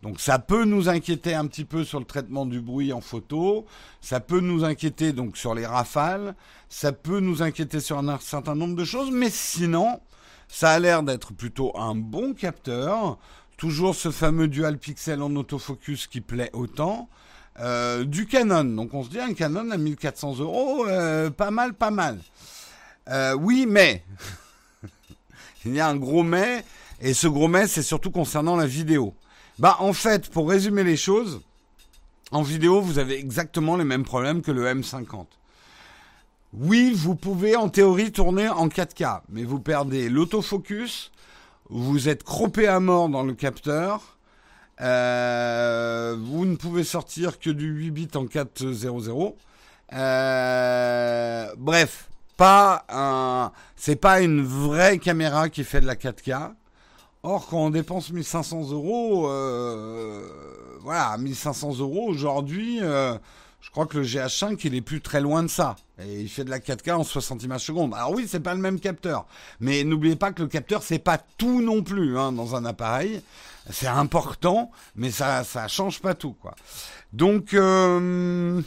[0.05, 3.66] Donc ça peut nous inquiéter un petit peu sur le traitement du bruit en photo,
[4.01, 6.37] ça peut nous inquiéter donc sur les rafales,
[6.68, 10.01] ça peut nous inquiéter sur un certain nombre de choses, mais sinon,
[10.46, 13.18] ça a l'air d'être plutôt un bon capteur,
[13.57, 17.09] toujours ce fameux dual pixel en autofocus qui plaît autant.
[17.61, 18.65] Euh, du Canon.
[18.65, 22.19] Donc on se dit un Canon à 1400 euros, euh, pas mal, pas mal.
[23.09, 24.05] Euh, oui, mais
[25.65, 26.65] il y a un gros mais,
[27.01, 29.15] et ce gros mais, c'est surtout concernant la vidéo.
[29.59, 31.43] Bah en fait, pour résumer les choses,
[32.31, 35.27] en vidéo, vous avez exactement les mêmes problèmes que le M50.
[36.55, 41.12] Oui, vous pouvez en théorie tourner en 4K, mais vous perdez l'autofocus,
[41.69, 44.17] vous êtes croppé à mort dans le capteur,
[44.83, 49.35] euh, vous ne pouvez sortir que du 8 bits en 4.0.0.
[49.92, 56.53] Euh, bref, pas un, c'est pas une vraie caméra qui fait de la 4K.
[57.23, 60.23] Or, quand on dépense 1500 euros, euh,
[60.81, 63.16] voilà, 1500 euros aujourd'hui, euh,
[63.62, 65.77] je crois que le GH5, il est plus très loin de ça.
[65.98, 67.94] Et il fait de la 4K en 60 images secondes.
[67.94, 69.27] Alors oui, c'est pas le même capteur.
[69.61, 73.22] Mais n'oubliez pas que le capteur, c'est pas tout non plus, hein, dans un appareil
[73.70, 76.55] c'est important, mais ça ça change pas tout quoi.
[77.12, 78.61] Donc euh,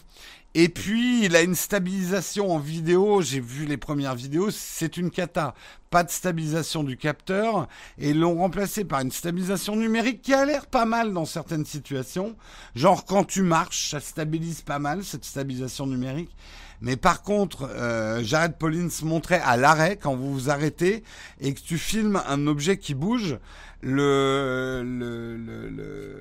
[0.58, 3.22] et puis il a une stabilisation en vidéo.
[3.22, 5.54] J'ai vu les premières vidéos, c'est une cata.
[5.90, 10.66] Pas de stabilisation du capteur et l'ont remplacé par une stabilisation numérique qui a l'air
[10.68, 12.38] pas mal dans certaines situations.
[12.74, 16.34] Genre quand tu marches, ça stabilise pas mal cette stabilisation numérique.
[16.80, 21.04] Mais par contre, euh, Jared Pauline se montrait à l'arrêt quand vous vous arrêtez
[21.42, 23.40] et que tu filmes un objet qui bouge
[23.82, 26.16] le, le, le,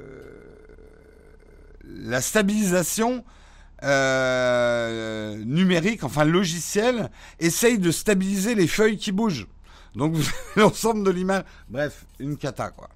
[1.84, 3.24] la stabilisation
[3.84, 9.46] euh, numérique, enfin logiciel, essaye de stabiliser les feuilles qui bougent.
[9.94, 10.14] Donc
[10.56, 11.44] l'ensemble de l'image.
[11.68, 12.88] Bref, une cata quoi.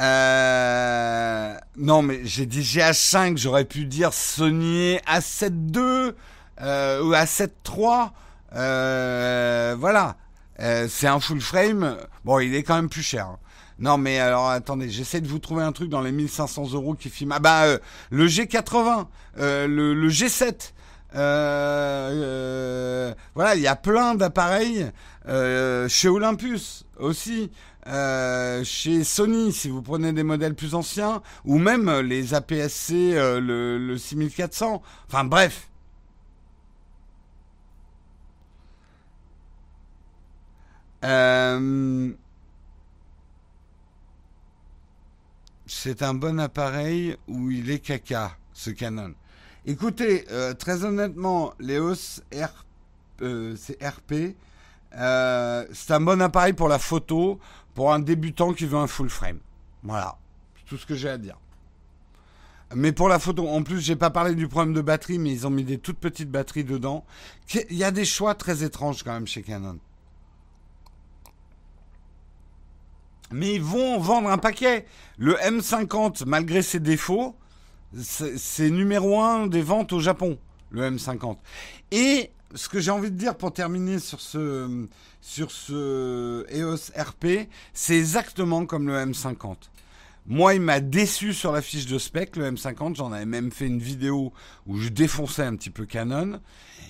[0.00, 6.12] Euh, non mais j'ai dit GH5, j'aurais pu dire Sony A7 II
[6.60, 8.10] euh, ou A7 III.
[9.78, 10.16] Voilà.
[10.88, 11.96] C'est un full frame.
[12.24, 13.26] Bon, il est quand même plus cher.
[13.26, 13.38] Hein.
[13.78, 17.10] Non, mais alors attendez, j'essaie de vous trouver un truc dans les 1500 euros qui
[17.10, 17.32] filme.
[17.32, 17.78] Ah bah euh,
[18.10, 19.06] le G80,
[19.38, 20.72] euh, le, le, G7.
[23.34, 24.90] voilà, il y a plein d'appareils
[25.88, 27.50] chez Olympus aussi.
[28.64, 33.96] chez Sony, si vous prenez des modèles plus anciens, ou même les APS-C, le, le
[33.98, 34.82] 6400.
[35.08, 35.68] Enfin bref,
[41.04, 42.12] Euh,
[45.68, 49.14] c'est un bon appareil où il est caca, ce Canon.
[49.66, 52.64] Écoutez, euh, très honnêtement, l'EOS R,
[53.22, 54.34] euh, RP.
[54.96, 57.38] Euh, c'est un bon appareil pour la photo,
[57.74, 59.38] pour un débutant qui veut un full frame.
[59.82, 60.16] Voilà,
[60.56, 61.36] c'est tout ce que j'ai à dire.
[62.74, 65.46] Mais pour la photo, en plus, j'ai pas parlé du problème de batterie, mais ils
[65.46, 67.04] ont mis des toutes petites batteries dedans.
[67.70, 69.78] Il y a des choix très étranges quand même chez Canon.
[73.30, 74.86] Mais ils vont vendre un paquet.
[75.18, 77.36] Le M50, malgré ses défauts,
[77.94, 80.38] c'est numéro un des ventes au Japon,
[80.70, 81.36] le M50.
[81.90, 84.86] Et ce que j'ai envie de dire pour terminer sur ce,
[85.20, 89.56] sur ce EOS RP, c'est exactement comme le M50.
[90.30, 92.96] Moi, il m'a déçu sur la fiche de spec, le M50.
[92.96, 94.32] J'en avais même fait une vidéo
[94.66, 96.40] où je défonçais un petit peu Canon.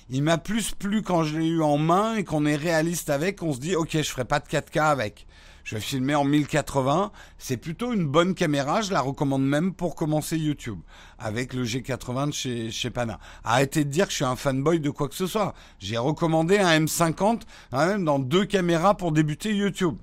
[0.09, 3.41] Il m'a plus plu quand je l'ai eu en main et qu'on est réaliste avec.
[3.41, 5.25] On se dit, ok, je ferai pas de 4K avec.
[5.69, 7.11] Je vais filmer en 1080.
[7.37, 8.81] C'est plutôt une bonne caméra.
[8.81, 10.79] Je la recommande même pour commencer YouTube
[11.19, 13.19] avec le G80 de chez, chez Pana.
[13.43, 15.53] Arrêtez de dire que je suis un fanboy de quoi que ce soit.
[15.77, 19.95] J'ai recommandé un M50 hein, dans deux caméras pour débuter YouTube.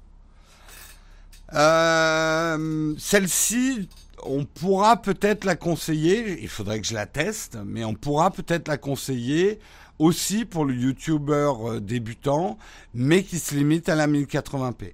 [1.53, 3.89] Euh, celle-ci,
[4.23, 6.41] on pourra peut-être la conseiller.
[6.43, 9.59] Il faudrait que je la teste, mais on pourra peut-être la conseiller
[9.99, 12.57] aussi pour le YouTuber euh, débutant,
[12.95, 14.93] mais qui se limite à la 1080p.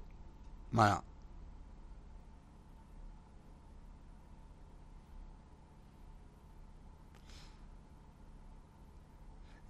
[0.73, 1.03] Voilà.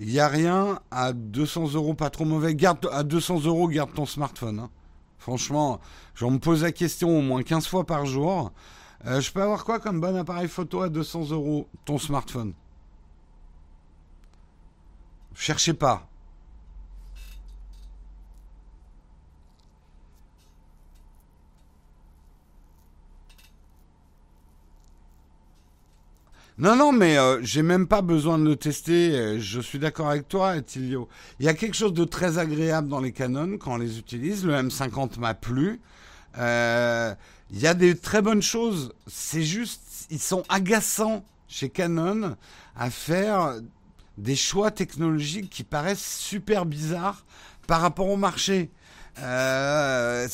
[0.00, 2.56] Il n'y a rien à 200 euros, pas trop mauvais.
[2.56, 4.58] Garde à 200 euros, garde ton smartphone.
[4.58, 4.70] Hein.
[5.18, 5.80] Franchement,
[6.16, 8.50] j'en me pose la question au moins 15 fois par jour.
[9.06, 12.52] Euh, je peux avoir quoi comme bon appareil photo à 200 euros Ton smartphone?
[15.34, 16.08] Cherchez pas.
[26.58, 29.16] Non, non, mais euh, j'ai même pas besoin de le tester.
[29.16, 31.08] Euh, je suis d'accord avec toi, Etilio.
[31.40, 34.44] Il y a quelque chose de très agréable dans les Canon quand on les utilise.
[34.44, 35.80] Le M50 m'a plu.
[36.36, 37.14] Euh,
[37.50, 38.92] il y a des très bonnes choses.
[39.06, 42.36] C'est juste, ils sont agaçants chez Canon
[42.76, 43.54] à faire
[44.18, 47.24] des choix technologiques qui paraissent super bizarres
[47.66, 48.70] par rapport au marché.
[49.16, 50.26] en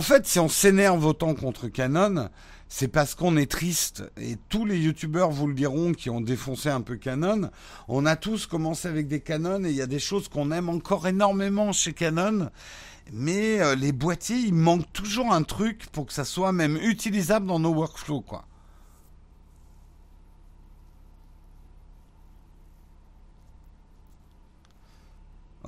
[0.00, 2.28] fait, si on s'énerve autant contre Canon,
[2.68, 4.04] c'est parce qu'on est triste.
[4.20, 7.50] Et tous les youtubeurs vous le diront qui ont défoncé un peu Canon.
[7.88, 10.68] On a tous commencé avec des Canon et il y a des choses qu'on aime
[10.68, 12.50] encore énormément chez Canon.
[13.12, 17.46] Mais euh, les boîtiers, il manque toujours un truc pour que ça soit même utilisable
[17.46, 18.44] dans nos workflows, quoi.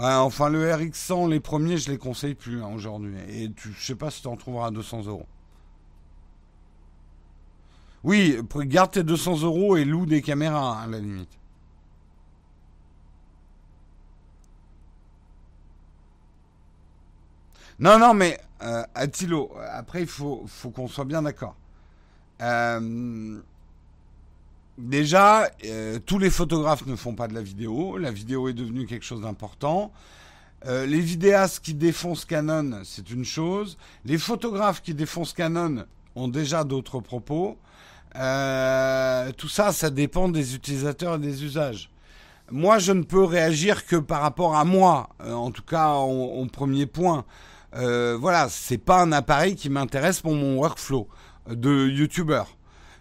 [0.00, 3.16] Enfin, le RX100, les premiers, je les conseille plus hein, aujourd'hui.
[3.28, 5.26] Et tu, je sais pas si tu en trouveras à 200 euros.
[8.04, 11.38] Oui, garde tes 200 euros et loue des caméras, à la limite.
[17.80, 21.54] Non, non, mais euh, Attilo, après, il faut, faut qu'on soit bien d'accord.
[22.42, 23.40] Euh,
[24.76, 27.96] déjà, euh, tous les photographes ne font pas de la vidéo.
[27.96, 29.92] La vidéo est devenue quelque chose d'important.
[30.64, 33.78] les vidéastes qui défoncent Canon, c'est une chose.
[34.04, 35.86] Les photographes qui défoncent Canon
[36.18, 37.58] ont déjà d'autres propos.
[38.16, 41.90] Euh, tout ça, ça dépend des utilisateurs et des usages.
[42.50, 46.46] Moi, je ne peux réagir que par rapport à moi, euh, en tout cas en,
[46.46, 47.24] premier point.
[47.76, 51.06] Euh, voilà, c'est pas un appareil qui m'intéresse pour mon workflow
[51.50, 52.44] de YouTuber,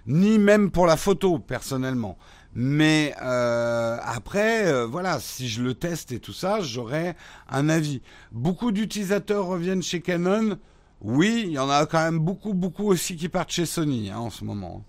[0.06, 2.18] ni même pour la photo personnellement.
[2.54, 7.16] Mais après, voilà, si je le teste et tout ça, j'aurai
[7.50, 8.02] un avis.
[8.32, 10.58] Beaucoup d'utilisateurs reviennent chez Canon.
[11.02, 14.18] Oui, il y en a quand même beaucoup, beaucoup aussi qui partent chez Sony hein,
[14.18, 14.84] en ce moment.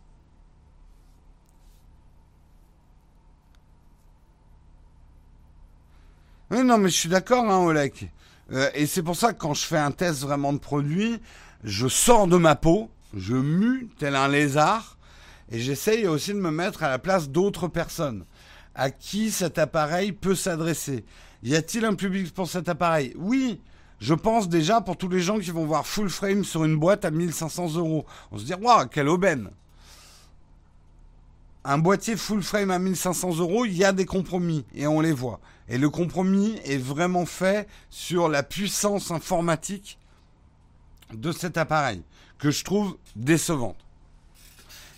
[6.51, 8.11] Oui, non, mais je suis d'accord, hein, Olek.
[8.53, 11.21] Euh, et c'est pour ça que quand je fais un test vraiment de produit,
[11.63, 14.97] je sors de ma peau, je mue tel un lézard,
[15.51, 18.25] et j'essaye aussi de me mettre à la place d'autres personnes
[18.79, 21.05] à qui cet appareil peut s'adresser?
[21.43, 23.13] Y a-t-il un public pour cet appareil?
[23.17, 23.61] Oui,
[24.01, 27.05] je pense déjà pour tous les gens qui vont voir full frame sur une boîte
[27.05, 28.07] à 1500 euros.
[28.31, 29.51] On se dit, waouh, quelle aubaine
[31.65, 35.13] un boîtier full frame à 1500 euros, il y a des compromis et on les
[35.13, 35.39] voit.
[35.69, 39.99] Et le compromis est vraiment fait sur la puissance informatique
[41.13, 42.03] de cet appareil,
[42.39, 43.77] que je trouve décevante.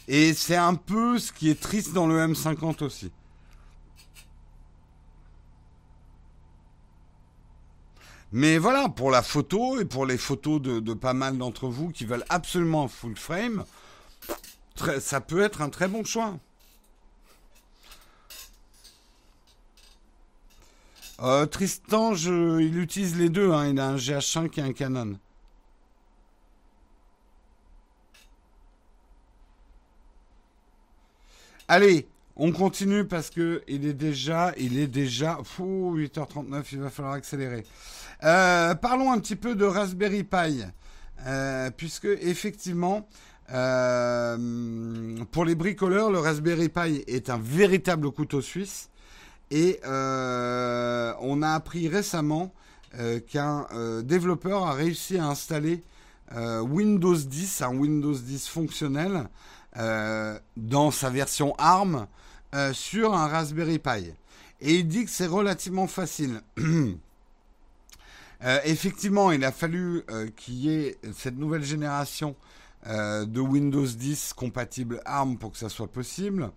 [0.07, 3.11] Et c'est un peu ce qui est triste dans le M50 aussi.
[8.33, 12.05] Mais voilà, pour la photo et pour les photos de, pas mal d'entre vous qui
[12.05, 13.65] veulent absolument full frame,
[15.01, 16.37] ça peut être un très bon choix.
[21.23, 23.51] Euh, Tristan, il utilise les deux.
[23.53, 23.69] Hein.
[23.69, 25.19] Il a un GH5 et un Canon.
[31.69, 36.91] Allez, on continue parce que il est déjà, il est déjà, fou, 8h39, il va
[36.91, 37.65] falloir accélérer.
[38.23, 40.63] Euh, parlons un petit peu de Raspberry Pi,
[41.27, 43.09] euh, puisque effectivement,
[43.53, 48.91] euh, pour les bricoleurs, le Raspberry Pi est un véritable couteau suisse.
[49.51, 52.53] Et on a appris récemment
[53.27, 53.67] qu'un
[54.05, 55.83] développeur a réussi à installer
[56.37, 59.29] Windows 10, un Windows 10 fonctionnel,
[60.57, 62.07] dans sa version ARM
[62.73, 64.13] sur un Raspberry Pi.
[64.61, 66.43] Et il dit que c'est relativement facile.
[68.43, 70.03] Euh, effectivement, il a fallu
[70.37, 72.37] qu'il y ait cette nouvelle génération
[72.87, 76.51] de Windows 10 compatible ARM pour que ça soit possible.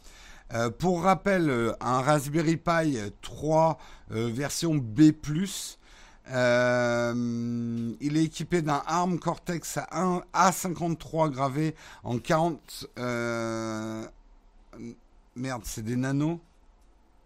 [0.80, 3.78] pour rappel, un Raspberry Pi 3
[4.10, 5.12] version B+,
[6.30, 12.88] euh, il est équipé d'un ARM Cortex A53 gravé en 40.
[12.98, 14.06] Euh,
[15.36, 16.40] merde, c'est des nanos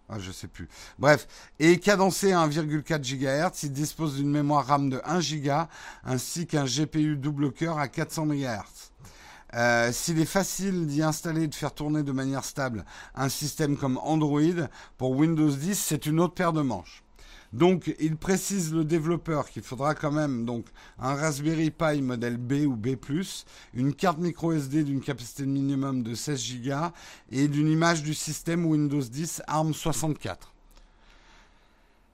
[0.10, 0.70] ah, je sais plus.
[1.00, 1.28] Bref,
[1.60, 5.68] et cadencé à 1,4 GHz, il dispose d'une mémoire RAM de 1 Go
[6.06, 8.92] ainsi qu'un GPU double cœur à 400 MHz.
[9.54, 12.86] Euh, S'il est facile d'y installer et de faire tourner de manière stable
[13.16, 17.04] un système comme Android, pour Windows 10, c'est une autre paire de manches.
[17.58, 20.68] Donc, il précise le développeur qu'il faudra quand même donc
[21.00, 22.96] un Raspberry Pi modèle B ou B+,
[23.74, 26.76] une carte micro SD d'une capacité minimum de 16 Go
[27.32, 30.36] et d'une image du système Windows 10 ARM64.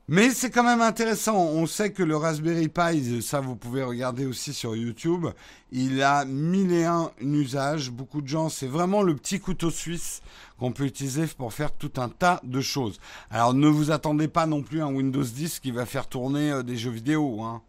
[0.10, 1.38] Mais c'est quand même intéressant.
[1.38, 5.28] On sait que le Raspberry Pi, ça vous pouvez regarder aussi sur YouTube,
[5.72, 7.90] il a mille et un usages.
[7.90, 10.22] Beaucoup de gens, c'est vraiment le petit couteau suisse
[10.60, 13.00] qu'on peut utiliser pour faire tout un tas de choses.
[13.32, 16.52] Alors ne vous attendez pas non plus à un Windows 10 qui va faire tourner
[16.52, 17.42] euh, des jeux vidéo.
[17.42, 17.62] Hein.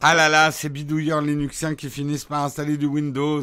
[0.00, 3.42] Ah là là, ces bidouilleurs linuxiens qui finissent par installer du Windows.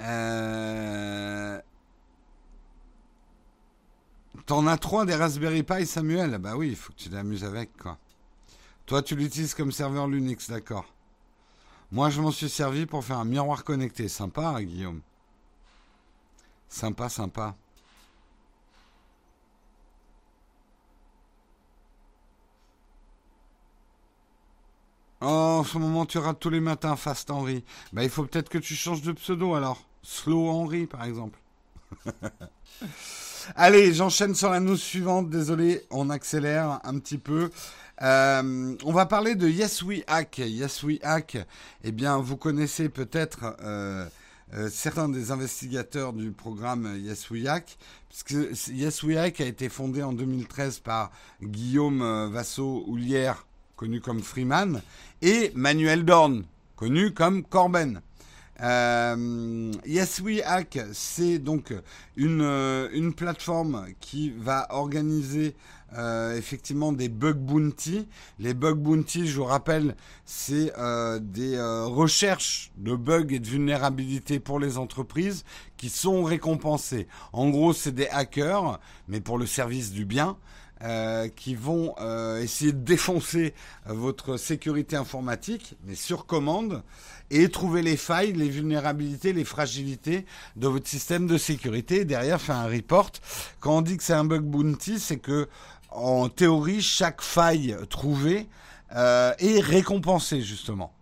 [0.00, 1.60] Euh...
[4.46, 7.76] T'en as trois des Raspberry Pi, Samuel Bah oui, il faut que tu t'amuses avec,
[7.76, 7.98] quoi.
[8.86, 10.86] Toi, tu l'utilises comme serveur Linux, d'accord.
[11.92, 14.08] Moi, je m'en suis servi pour faire un miroir connecté.
[14.08, 15.00] Sympa, hein, Guillaume.
[16.68, 17.54] Sympa, sympa.
[25.20, 25.26] Oh,
[25.60, 27.64] en ce moment, tu rates tous les matins, Fast Henry.
[27.92, 29.89] Bah, il faut peut-être que tu changes de pseudo alors.
[30.02, 31.38] Slow Henry, par exemple.
[33.56, 35.30] Allez, j'enchaîne sur la news suivante.
[35.30, 37.50] Désolé, on accélère un petit peu.
[38.02, 40.38] Euh, on va parler de Yes We Hack.
[40.38, 41.38] Yes We Hack,
[41.84, 44.06] eh bien, vous connaissez peut-être euh,
[44.54, 47.76] euh, certains des investigateurs du programme Yes We Hack,
[48.08, 51.10] puisque Yes We Hack a été fondé en 2013 par
[51.42, 53.44] Guillaume Vassot-Houlière
[53.80, 54.82] connu comme Freeman,
[55.22, 56.44] et Manuel Dorn,
[56.76, 58.02] connu comme Corben.
[58.62, 61.72] Euh, yes We Hack, c'est donc
[62.16, 65.54] une, euh, une plateforme qui va organiser
[65.96, 68.06] euh, effectivement des bug bounty.
[68.38, 69.96] Les bug bounty, je vous rappelle,
[70.26, 75.44] c'est euh, des recherches de bugs et de vulnérabilités pour les entreprises
[75.78, 77.08] qui sont récompensées.
[77.32, 80.36] En gros, c'est des hackers, mais pour le service du bien.
[80.82, 83.52] Euh, qui vont euh, essayer de défoncer
[83.84, 86.82] votre sécurité informatique, mais sur commande,
[87.30, 90.24] et trouver les failles, les vulnérabilités, les fragilités
[90.56, 92.06] de votre système de sécurité.
[92.06, 93.12] derrière, faire un report.
[93.60, 95.50] Quand on dit que c'est un bug bounty, c'est que
[95.90, 98.48] en théorie, chaque faille trouvée
[98.96, 100.94] euh, est récompensée justement.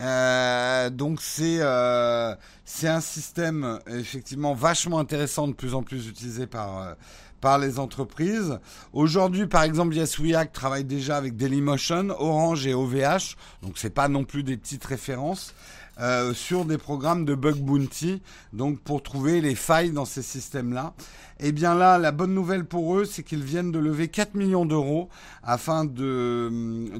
[0.00, 2.34] Euh, donc c'est euh,
[2.64, 6.94] c'est un système effectivement vachement intéressant, de plus en plus utilisé par euh,
[7.44, 8.58] par les entreprises.
[8.94, 14.24] Aujourd'hui, par exemple, YesWeHack travaille déjà avec Dailymotion, Orange et OVH, donc c'est pas non
[14.24, 15.54] plus des petites références.
[16.00, 18.20] Euh, sur des programmes de bug bounty,
[18.52, 20.92] donc pour trouver les failles dans ces systèmes-là.
[21.38, 24.34] Et eh bien là, la bonne nouvelle pour eux, c'est qu'ils viennent de lever 4
[24.34, 25.08] millions d'euros
[25.44, 26.50] afin de,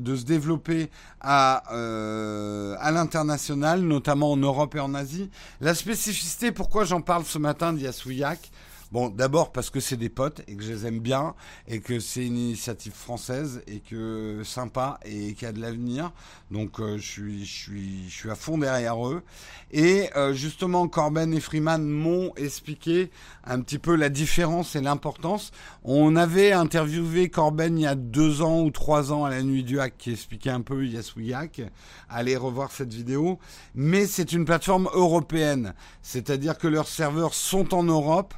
[0.05, 0.91] se développer
[1.21, 5.29] à, euh, à l'international, notamment en Europe et en Asie.
[5.61, 8.53] La spécificité, pourquoi j'en parle ce matin d'Yasouyak
[8.95, 11.35] Bon, d'abord parce que c'est des potes et que je les aime bien
[11.67, 16.13] et que c'est une initiative française et que sympa et qu'il y a de l'avenir.
[16.53, 19.25] Donc euh, je suis à fond derrière eux.
[19.73, 23.11] Et euh, justement Corben et Freeman m'ont expliqué
[23.43, 25.51] un petit peu la différence et l'importance.
[25.83, 29.65] On avait interviewé Corben il y a deux ans ou trois ans à la nuit
[29.65, 31.63] du hack qui expliquait un peu Yes We Hack.
[32.09, 33.41] Allez revoir cette vidéo.
[33.75, 38.35] Mais c'est une plateforme européenne, c'est-à-dire que leurs serveurs sont en Europe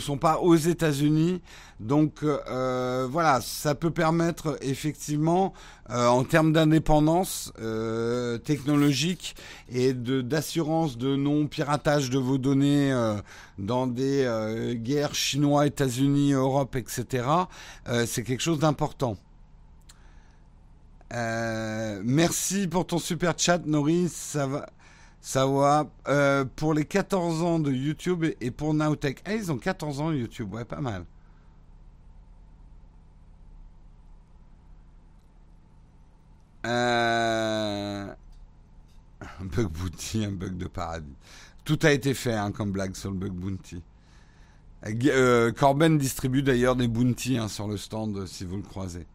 [0.00, 1.40] sont pas aux États-Unis.
[1.80, 5.54] Donc euh, voilà, ça peut permettre effectivement,
[5.90, 9.34] euh, en termes d'indépendance euh, technologique
[9.72, 12.92] et d'assurance de non piratage de vos données
[13.58, 17.24] dans des guerres chinois, États-Unis, Europe, etc.
[18.06, 19.16] c'est quelque chose d'important.
[21.12, 24.10] merci pour ton super chat, Norris.
[24.10, 24.66] Ça va.
[25.20, 25.86] Ça va.
[26.08, 29.22] Euh, pour les 14 ans de YouTube et pour Nowtech.
[29.24, 31.04] Ah, ils ont 14 ans YouTube, ouais, pas mal.
[36.66, 38.14] Euh...
[39.40, 41.16] Un bug bounty, un bug de paradis.
[41.64, 43.82] Tout a été fait hein, comme blague sur le bug bounty.
[44.86, 49.06] Euh, Corben distribue d'ailleurs des bounties hein, sur le stand si vous le croisez.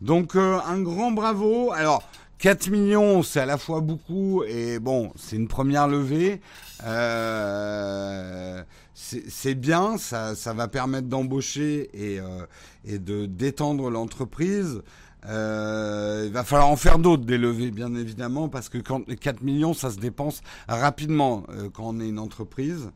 [0.00, 1.72] Donc euh, un grand bravo.
[1.72, 2.02] Alors
[2.38, 6.40] 4 millions, c'est à la fois beaucoup et bon, c'est une première levée.
[6.84, 8.62] Euh,
[8.94, 12.46] c'est bien, ça, ça, va permettre d'embaucher et, euh,
[12.84, 14.82] et de d'étendre l'entreprise.
[15.28, 19.42] Euh, il va falloir en faire d'autres des levées, bien évidemment, parce que quand 4
[19.42, 22.90] millions, ça se dépense rapidement euh, quand on est une entreprise.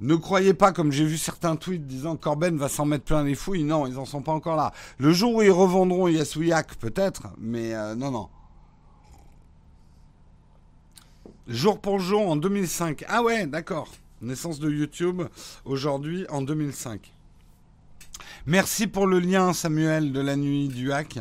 [0.00, 3.34] Ne croyez pas, comme j'ai vu certains tweets disant Corben va s'en mettre plein les
[3.34, 3.64] fouilles.
[3.64, 4.72] Non, ils en sont pas encore là.
[4.98, 8.28] Le jour où ils revendront Yasuyak, peut-être, mais euh, non, non.
[11.48, 13.04] Jour pour jour en 2005.
[13.08, 13.88] Ah ouais, d'accord.
[14.20, 15.22] Naissance de YouTube
[15.64, 17.12] aujourd'hui en 2005.
[18.46, 21.18] Merci pour le lien, Samuel, de la nuit du hack.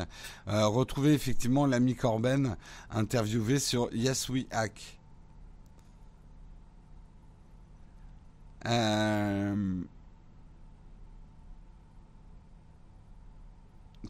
[0.48, 2.56] Euh, retrouvez effectivement l'ami Corben
[2.92, 5.00] interviewé sur Yes We Hack.
[8.66, 9.82] Euh...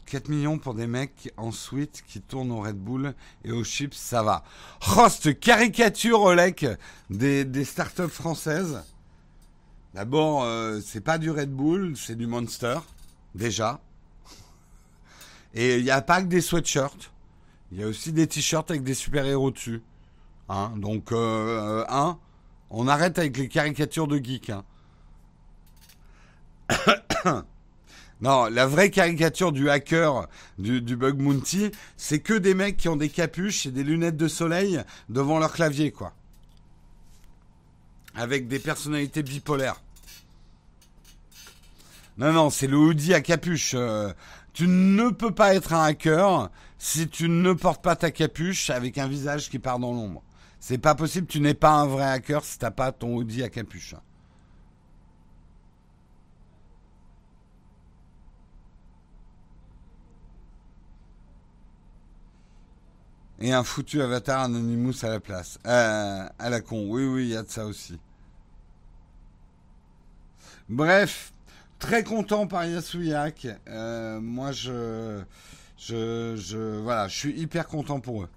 [0.06, 3.96] 4 millions pour des mecs en suite qui tournent au Red Bull et aux chips,
[3.96, 4.44] ça va.
[4.96, 6.66] Host caricature, Olek,
[7.10, 8.84] des, des startups françaises.
[9.94, 12.78] D'abord, euh, c'est pas du Red Bull, c'est du Monster,
[13.34, 13.80] déjà.
[15.54, 17.10] Et il n'y a pas que des sweatshirts.
[17.72, 19.82] Il y a aussi des t-shirts avec des super-héros dessus.
[20.48, 21.84] Hein, donc, euh,
[22.70, 24.50] on arrête avec les caricatures de geeks.
[24.50, 24.64] Hein.
[28.20, 30.26] non, la vraie caricature du hacker
[30.58, 34.28] du, Bug Mounty, c'est que des mecs qui ont des capuches et des lunettes de
[34.28, 36.12] soleil devant leur clavier, quoi.
[38.14, 39.80] Avec des personnalités bipolaires.
[42.18, 43.72] Non, non, c'est le hoodie à capuche.
[43.74, 44.12] Euh,
[44.54, 48.96] tu ne peux pas être un hacker si tu ne portes pas ta capuche avec
[48.96, 50.22] un visage qui part dans l'ombre.
[50.68, 53.48] C'est pas possible, tu n'es pas un vrai hacker si t'as pas ton Audi à
[53.48, 53.94] capuche.
[63.38, 65.60] Et un foutu avatar Anonymous à la place.
[65.66, 68.00] Euh, à la con, oui, oui, il y a de ça aussi.
[70.68, 71.32] Bref,
[71.78, 73.46] très content par Yasuyak.
[73.68, 75.22] Euh, moi, je,
[75.78, 78.28] je, je, voilà, je suis hyper content pour eux.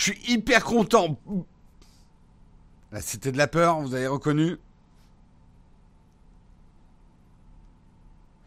[0.00, 1.20] Je suis hyper content.
[2.90, 4.56] La cité de la peur, vous avez reconnu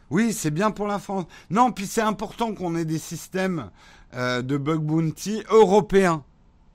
[0.09, 1.25] Oui, c'est bien pour la France.
[1.51, 3.69] Non, puis c'est important qu'on ait des systèmes
[4.15, 6.23] euh, de bug bounty européens.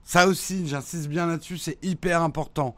[0.04, 2.76] Ça aussi, j'insiste bien là-dessus, c'est hyper important.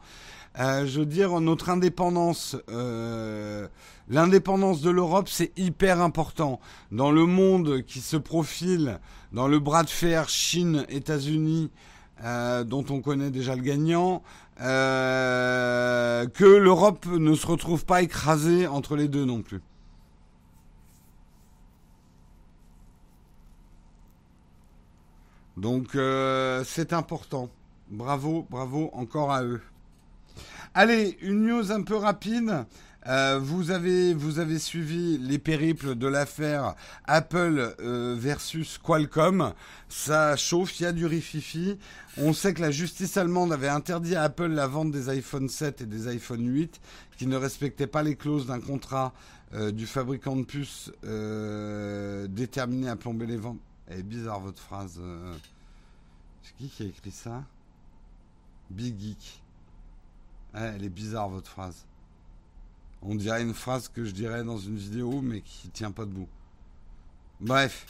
[0.59, 3.67] Euh, je veux dire, notre indépendance, euh,
[4.09, 6.59] l'indépendance de l'Europe, c'est hyper important.
[6.91, 8.99] Dans le monde qui se profile,
[9.33, 11.69] dans le bras de fer Chine-États-Unis,
[12.23, 14.21] euh, dont on connaît déjà le gagnant,
[14.61, 19.61] euh, que l'Europe ne se retrouve pas écrasée entre les deux non plus.
[25.57, 27.49] Donc euh, c'est important.
[27.89, 29.61] Bravo, bravo encore à eux.
[30.73, 32.65] Allez, une news un peu rapide.
[33.07, 36.75] Euh, vous, avez, suivi les périples de l'affaire
[37.05, 39.53] Apple euh, versus Qualcomm.
[39.89, 41.77] Ça chauffe, il y a du rififi.
[42.17, 45.81] On sait que la justice allemande avait interdit à Apple la vente des iPhone 7
[45.81, 46.79] et des iPhone 8
[47.17, 49.13] qui ne respectaient pas les clauses d'un contrat
[49.53, 50.91] euh, du fabricant de puces
[52.29, 53.59] déterminé à plomber les ventes.
[53.87, 55.01] Elle bizarre votre phrase.
[56.43, 57.43] C'est qui qui a écrit ça?
[58.69, 59.41] Big Geek.
[60.53, 61.85] elle est bizarre votre phrase.
[63.01, 66.27] On dirait une phrase que je dirais dans une vidéo, mais qui tient pas debout.
[67.39, 67.87] Bref.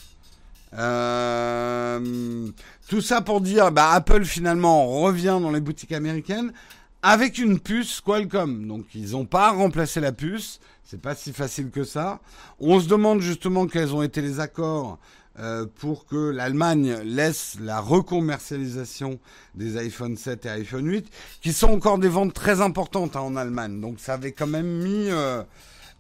[0.74, 2.48] Euh,
[2.88, 6.54] tout ça pour dire, bah, Apple finalement revient dans les boutiques américaines
[7.02, 8.68] avec une puce Qualcomm.
[8.68, 10.60] Donc ils n'ont pas remplacé la puce.
[10.84, 12.20] C'est pas si facile que ça.
[12.60, 14.98] On se demande justement quels ont été les accords
[15.40, 19.18] euh, pour que l'Allemagne laisse la recommercialisation
[19.56, 21.10] des iPhone 7 et iPhone 8,
[21.42, 23.80] qui sont encore des ventes très importantes hein, en Allemagne.
[23.80, 25.42] Donc ça avait quand même mis euh,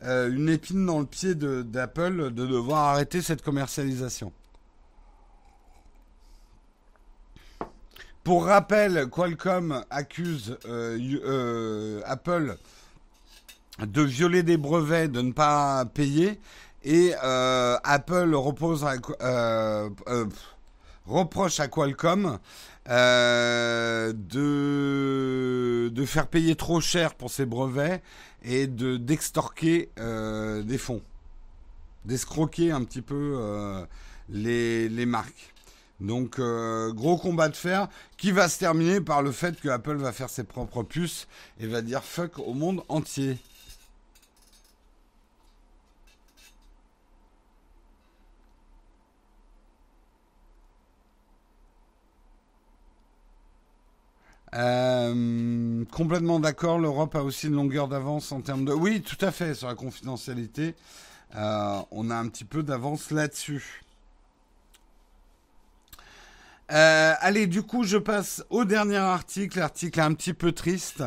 [0.04, 4.34] euh, une épine dans le pied d'Apple de, devoir arrêter cette commercialisation.
[8.26, 10.58] Pour rappel, Qualcomm accuse
[12.06, 12.58] Apple
[13.80, 16.40] de violer des brevets, de ne pas payer.
[16.84, 20.26] Et euh, Apple euh, euh,
[21.06, 22.40] reproche à Qualcomm
[22.88, 24.14] de,
[26.06, 28.02] faire payer trop cher pour ses brevets
[28.44, 31.02] et de d'extorquer des fonds,
[32.06, 33.86] d'escroquer un petit peu
[34.30, 35.54] les, les marques.
[36.00, 40.12] Donc gros combat de fer qui va se terminer par le fait que Apple va
[40.12, 41.28] faire ses propres puces
[41.60, 43.38] et va dire fuck au monde entier.
[54.54, 58.74] Euh, complètement d'accord, l'Europe a aussi une longueur d'avance en termes de...
[58.74, 60.76] Oui, tout à fait, sur la confidentialité.
[61.36, 63.84] Euh, on a un petit peu d'avance là-dessus.
[66.72, 69.60] Euh, allez, du coup, je passe au dernier article.
[69.60, 71.04] L'article est un petit peu triste.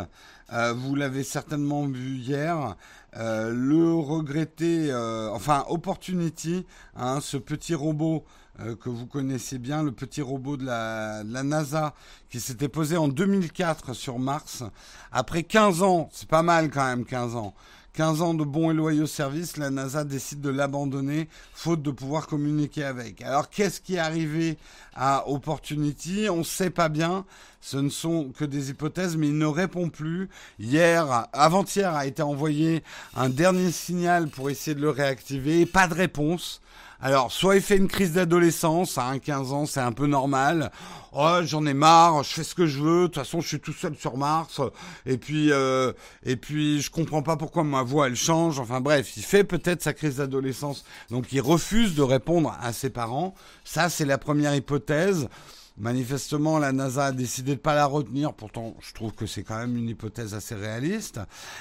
[0.50, 2.76] vous l'avez certainement vu hier.
[3.14, 4.94] le regretté,
[5.32, 6.66] enfin, Opportunity,
[6.96, 8.24] hein, ce petit robot
[8.60, 11.92] euh, que vous connaissez bien, le petit robot de la, NASA
[12.30, 14.62] qui s'était posé en 2004 sur Mars.
[15.10, 17.52] Après 15 ans, c'est pas mal quand même 15 ans,
[17.94, 22.28] 15 ans de bons et loyaux services, la NASA décide de l'abandonner faute de pouvoir
[22.28, 23.22] communiquer avec.
[23.22, 24.56] Alors qu'est-ce qui est arrivé
[24.94, 26.28] à Opportunity?
[26.30, 27.24] On ne sait pas bien.
[27.60, 30.28] Ce ne sont que des hypothèses, mais il ne répond plus.
[30.58, 32.84] Hier, avant-hier, a été envoyé
[33.16, 35.64] un dernier signal pour essayer de le réactiver.
[35.64, 36.60] Pas de réponse.
[37.06, 40.72] Alors, soit il fait une crise d'adolescence, à 15 ans, c'est un peu normal.
[41.12, 43.02] Oh, j'en ai marre, je fais ce que je veux.
[43.02, 44.62] De toute façon, je suis tout seul sur Mars.
[45.04, 45.92] Et puis, euh,
[46.22, 48.58] et puis, je comprends pas pourquoi ma voix elle change.
[48.58, 50.86] Enfin bref, il fait peut-être sa crise d'adolescence.
[51.10, 53.34] Donc, il refuse de répondre à ses parents.
[53.64, 55.28] Ça, c'est la première hypothèse.
[55.76, 58.32] Manifestement, la NASA a décidé de pas la retenir.
[58.32, 61.18] Pourtant, je trouve que c'est quand même une hypothèse assez réaliste.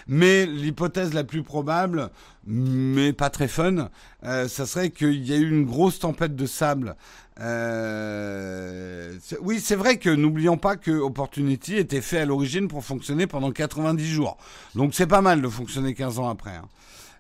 [0.08, 2.12] Mais l'hypothèse la plus probable,
[2.46, 3.90] mais pas très fun,
[4.24, 6.96] euh, ça serait qu'il y a eu une grosse tempête de sable.
[7.40, 13.26] Euh, oui, c'est vrai que n'oublions pas que Opportunity était fait à l'origine pour fonctionner
[13.26, 14.38] pendant 90 jours.
[14.76, 16.56] Donc c'est pas mal de fonctionner 15 ans après.
[16.56, 16.70] Hein.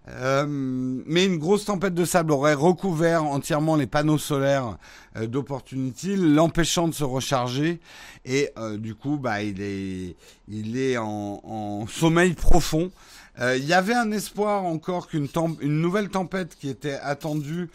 [0.09, 4.77] Euh, mais une grosse tempête de sable aurait recouvert entièrement les panneaux solaires
[5.15, 7.79] euh, d'Opportunity, l'empêchant de se recharger.
[8.25, 10.15] Et euh, du coup, bah, il est,
[10.49, 12.91] il est en, en sommeil profond.
[13.39, 15.27] Il y avait un espoir encore qu'une
[15.59, 17.67] une nouvelle tempête qui était attendue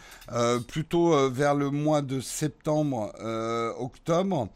[0.68, 3.12] plutôt vers le mois de septembre,
[3.80, 4.48] octobre.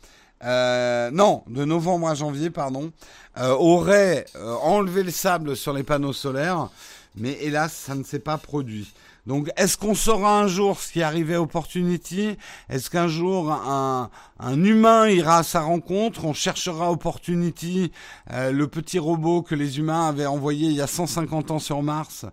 [0.45, 2.93] non, de novembre à janvier, pardon,
[3.37, 4.27] aurait
[4.63, 6.69] enlevé le sable sur les panneaux solaires
[7.17, 8.93] mais hélas, ça ne s'est pas produit.
[9.27, 12.37] Donc, est-ce qu'on saura un jour ce qui est arrivé à Opportunity?
[12.69, 14.11] Est-ce qu'un jour un,
[14.41, 16.25] un, humain ira à sa rencontre?
[16.25, 17.93] On cherchera Opportunity,
[18.33, 21.83] euh, le petit robot que les humains avaient envoyé il y a 150 ans sur
[21.83, 22.27] Mars.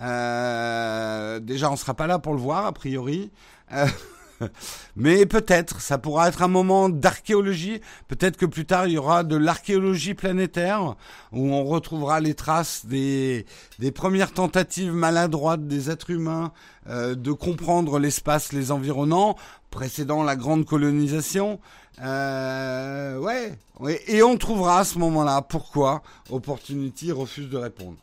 [0.00, 3.30] Euh, déjà, on sera pas là pour le voir a priori.
[3.72, 3.86] Euh,
[4.96, 7.80] Mais peut-être, ça pourra être un moment d'archéologie.
[8.08, 10.96] Peut-être que plus tard, il y aura de l'archéologie planétaire,
[11.32, 13.46] où on retrouvera les traces des,
[13.78, 16.52] des premières tentatives maladroites des êtres humains
[16.88, 19.36] euh, de comprendre l'espace, les environnants,
[19.70, 21.60] précédant la grande colonisation.
[22.02, 27.98] Euh, ouais, ouais, et on trouvera à ce moment-là pourquoi Opportunity refuse de répondre.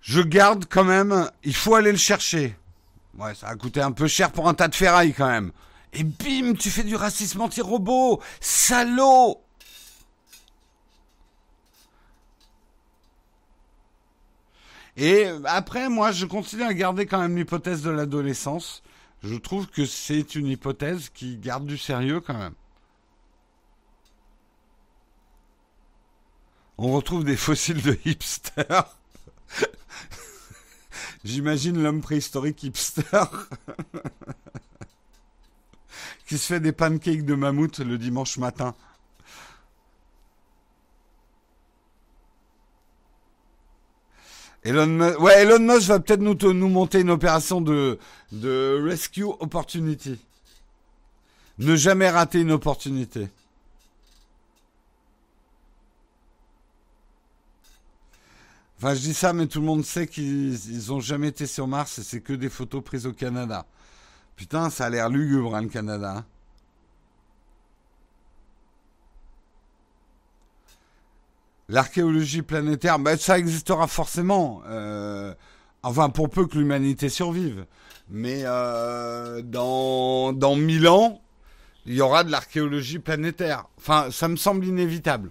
[0.00, 2.56] Je garde quand même, il faut aller le chercher.
[3.18, 5.52] Ouais, ça a coûté un peu cher pour un tas de ferraille quand même.
[5.92, 9.40] Et bim, tu fais du racisme anti-robot Salaud
[14.96, 18.82] Et après, moi, je continue à garder quand même l'hypothèse de l'adolescence.
[19.22, 22.54] Je trouve que c'est une hypothèse qui garde du sérieux quand même.
[26.78, 28.96] On retrouve des fossiles de hipsters.
[31.24, 33.02] J'imagine l'homme préhistorique hipster
[36.26, 38.74] qui se fait des pancakes de mammouth le dimanche matin.
[44.64, 47.98] Elon Musk, va peut-être nous, nous monter une opération de
[48.82, 50.18] rescue opportunity.
[51.58, 53.28] Ne jamais rater une opportunité.
[58.84, 61.98] Enfin, je dis ça, mais tout le monde sait qu'ils ont jamais été sur Mars
[61.98, 63.64] et c'est que des photos prises au Canada.
[64.36, 66.16] Putain, ça a l'air lugubre, hein, le Canada.
[66.18, 66.24] Hein.
[71.70, 74.60] L'archéologie planétaire, ben, ça existera forcément.
[74.66, 75.32] Euh,
[75.82, 77.64] enfin, pour peu que l'humanité survive.
[78.10, 81.22] Mais euh, dans, dans 1000 ans,
[81.86, 83.64] il y aura de l'archéologie planétaire.
[83.78, 85.30] Enfin, ça me semble inévitable.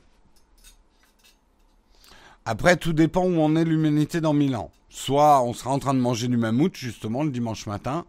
[2.45, 4.71] Après, tout dépend où en est l'humanité dans 1000 ans.
[4.89, 8.05] Soit on sera en train de manger du mammouth, justement, le dimanche matin,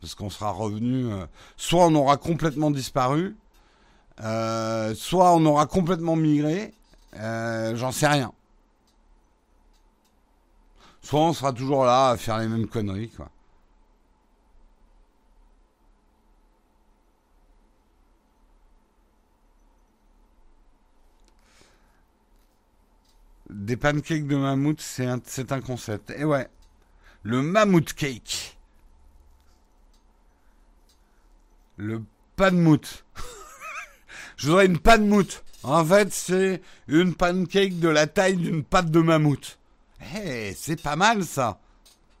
[0.00, 1.12] parce qu'on sera revenu.
[1.12, 1.26] Euh,
[1.56, 3.36] soit on aura complètement disparu,
[4.20, 6.72] euh, soit on aura complètement migré,
[7.16, 8.32] euh, j'en sais rien.
[11.02, 13.28] Soit on sera toujours là à faire les mêmes conneries, quoi.
[23.50, 25.20] Des pancakes de mammouth, c'est un,
[25.50, 26.10] un concept.
[26.16, 26.48] Et ouais,
[27.22, 28.56] le mammouth cake.
[31.76, 32.02] Le
[32.36, 33.04] panmout.
[34.36, 35.42] Je voudrais une panmout.
[35.62, 39.58] En fait, c'est une pancake de la taille d'une pâte de mammouth.
[40.16, 41.58] Eh, c'est pas mal ça.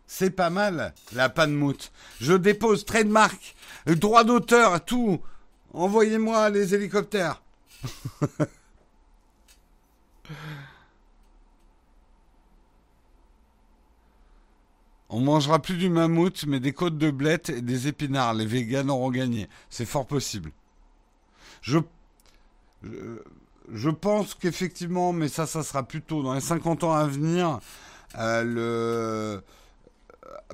[0.06, 1.90] C'est pas mal, la panmout.
[2.20, 3.54] Je dépose trademark,
[3.86, 5.20] droit d'auteur, tout.
[5.72, 7.42] Envoyez-moi les hélicoptères.
[15.16, 18.34] On mangera plus du mammouth, mais des côtes de blettes et des épinards.
[18.34, 19.48] Les véganes auront gagné.
[19.70, 20.50] C'est fort possible.
[21.62, 21.78] Je,
[23.90, 27.60] pense qu'effectivement, mais ça, ça sera plutôt dans les 50 ans à venir,
[28.18, 29.40] euh,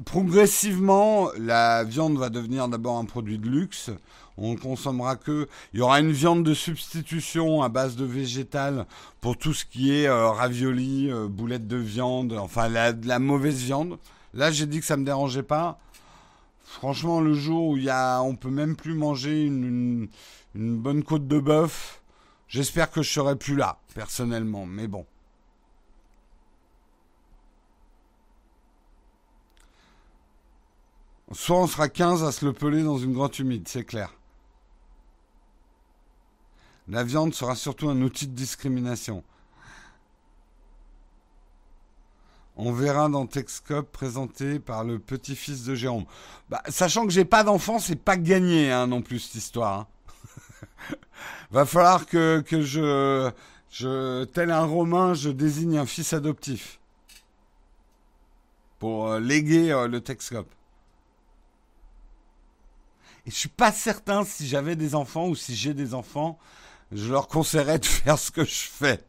[0.05, 3.91] progressivement, la viande va devenir d'abord un produit de luxe.
[4.37, 5.49] On consommera que.
[5.73, 8.85] Il y aura une viande de substitution à base de végétal
[9.23, 13.99] pour tout ce qui est euh, ravioli, euh, boulettes de viande, enfin la mauvaise viande.
[14.35, 15.79] Là, j'ai dit que ça me dérangeait pas.
[16.65, 20.09] Franchement, le jour où il y a, on peut même plus manger une,
[20.55, 22.01] bonne côte de bœuf,
[22.47, 24.67] j'espère que je serai plus là, personnellement.
[24.67, 25.05] Mais bon.
[31.33, 34.15] Soit on sera 15 à se le peler dans une grotte humide, c'est clair.
[36.89, 39.23] La viande sera surtout un outil de discrimination.
[42.63, 46.05] On verra dans Texcope présenté par le petit-fils de Jérôme.
[46.51, 49.89] Bah, sachant que j'ai pas d'enfant, c'est pas gagné hein, non plus cette histoire.
[50.91, 50.95] Hein.
[51.53, 56.81] Va falloir que, je, tel un Romain, je désigne un fils adoptif
[58.79, 60.53] pour euh, léguer euh, le Texcope.
[63.25, 66.39] Et je suis pas certain si j'avais des enfants ou si j'ai des enfants,
[66.93, 69.03] je leur conseillerais de faire ce que je fais.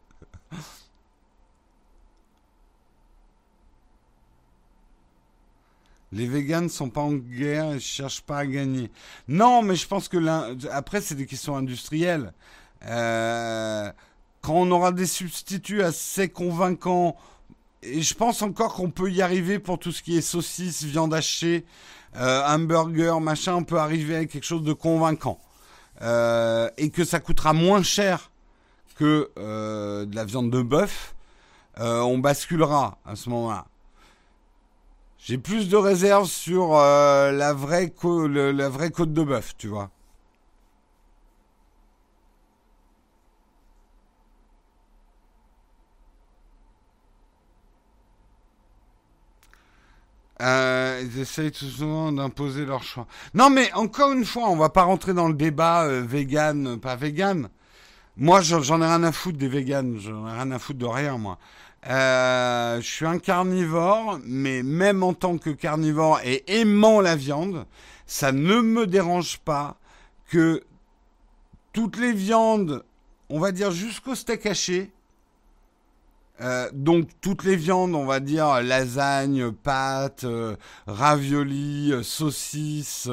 [6.13, 8.91] Les véganes ne sont pas en guerre et cherchent pas à gagner.
[9.29, 12.33] Non, mais je pense que là, après, c'est des questions industrielles.
[12.85, 13.89] Euh,
[14.41, 17.15] quand on aura des substituts assez convaincants,
[17.81, 21.13] et je pense encore qu'on peut y arriver pour tout ce qui est saucisse, viande
[21.13, 21.65] hachée,
[22.17, 25.39] euh, hamburger, machin, on peut arriver avec quelque chose de convaincant.
[26.01, 28.31] Euh, et que ça coûtera moins cher
[28.95, 31.15] que de la viande de bœuf,
[31.77, 33.65] on basculera à ce moment-là.
[35.23, 39.91] J'ai plus de réserves sur euh, la, vraie la vraie côte de bœuf, tu vois.
[50.41, 53.05] Euh, ils essayent tout souvent d'imposer leur choix.
[53.35, 56.95] Non, mais encore une fois, on va pas rentrer dans le débat euh, vegan, pas
[56.95, 57.49] vegan.
[58.17, 59.99] Moi, j'en ai rien à foutre des véganes.
[59.99, 61.37] J'en ai rien à foutre de rien, moi.
[61.89, 67.65] Euh, je suis un carnivore, mais même en tant que carnivore et aimant la viande,
[68.05, 69.77] ça ne me dérange pas
[70.29, 70.61] que
[71.73, 72.83] toutes les viandes,
[73.29, 74.91] on va dire jusqu'au steak haché,
[76.41, 80.55] euh, donc toutes les viandes, on va dire lasagne, pâtes, euh,
[80.85, 83.09] raviolis, saucisses,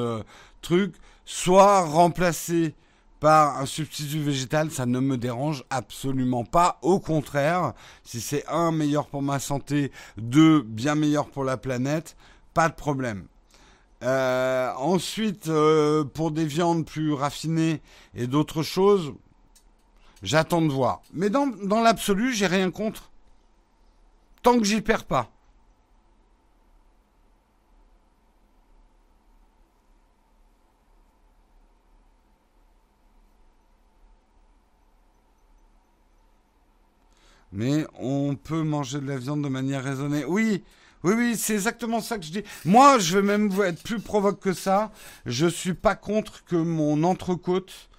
[0.61, 0.95] trucs,
[1.25, 2.75] soient remplacées
[3.19, 6.79] par un substitut végétal, ça ne me dérange absolument pas.
[6.81, 12.15] Au contraire, si c'est un meilleur pour ma santé, deux bien meilleur pour la planète,
[12.53, 13.25] pas de problème.
[14.03, 17.81] Euh, ensuite, euh, pour des viandes plus raffinées
[18.15, 19.13] et d'autres choses,
[20.23, 21.01] j'attends de voir.
[21.13, 23.11] Mais dans, dans l'absolu, j'ai rien contre.
[24.41, 25.29] Tant que j'y perds pas.
[37.51, 40.25] Mais on peut manger de la viande de manière raisonnée.
[40.25, 40.63] Oui,
[41.03, 42.43] oui, oui, c'est exactement ça que je dis.
[42.65, 44.91] Moi, je vais même être plus provoque que ça.
[45.25, 47.89] Je suis pas contre que mon entrecôte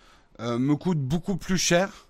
[0.40, 2.08] euh, me coûte beaucoup plus cher.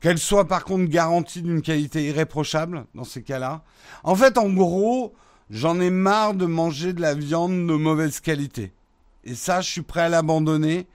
[0.00, 3.62] Qu'elle soit par contre garantie d'une qualité irréprochable dans ces cas-là.
[4.04, 5.14] En fait, en gros,
[5.50, 8.72] j'en ai marre de manger de la viande de mauvaise qualité.
[9.24, 10.86] Et ça, je suis prêt à l'abandonner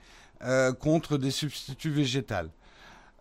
[0.44, 2.48] euh, contre des substituts végétaux.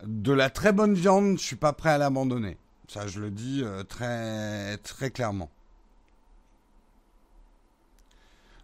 [0.04, 2.58] De la très bonne viande, je suis pas prêt à l'abandonner.
[2.88, 5.50] Ça, je le dis euh, très très clairement.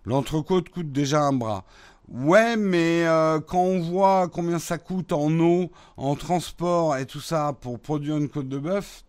[0.05, 1.63] L'entrecôte coûte déjà un bras.
[2.09, 7.19] Ouais, mais euh, quand on voit combien ça coûte en eau, en transport et tout
[7.19, 9.03] ça pour produire une côte de bœuf,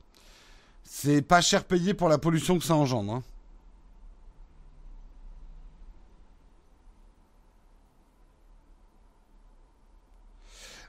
[0.83, 3.15] c'est pas cher payé pour la pollution que ça engendre.
[3.15, 3.23] Hein.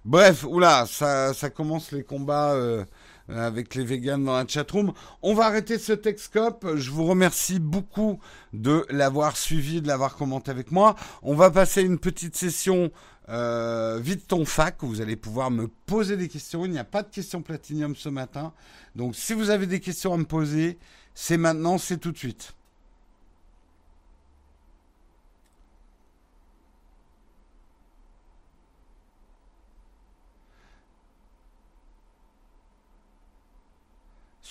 [0.09, 2.83] Bref, oula, ça, commence les combats euh,
[3.27, 4.91] avec les vegans dans la chatroom.
[5.21, 6.65] On va arrêter ce Texcope.
[6.77, 8.19] Je vous remercie beaucoup
[8.51, 10.95] de l'avoir suivi, de l'avoir commenté avec moi.
[11.21, 12.89] On va passer une petite session
[13.29, 16.65] euh, vite ton fac vous allez pouvoir me poser des questions.
[16.65, 18.53] Il n'y a pas de questions platinium ce matin.
[18.95, 20.79] Donc si vous avez des questions à me poser,
[21.13, 22.55] c'est maintenant, c'est tout de suite.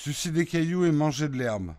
[0.00, 1.72] Sucer des cailloux et manger de l'herbe.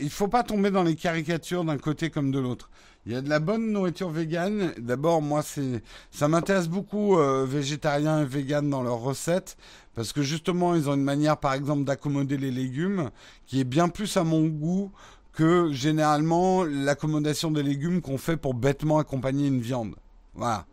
[0.00, 2.70] Il faut pas tomber dans les caricatures d'un côté comme de l'autre.
[3.04, 4.72] Il y a de la bonne nourriture végane.
[4.78, 9.58] D'abord, moi, c'est, ça m'intéresse beaucoup euh, végétariens et véganes dans leurs recettes
[9.94, 13.10] parce que justement, ils ont une manière, par exemple, d'accommoder les légumes
[13.44, 14.90] qui est bien plus à mon goût
[15.34, 19.94] que généralement l'accommodation des légumes qu'on fait pour bêtement accompagner une viande.
[20.32, 20.64] Voilà.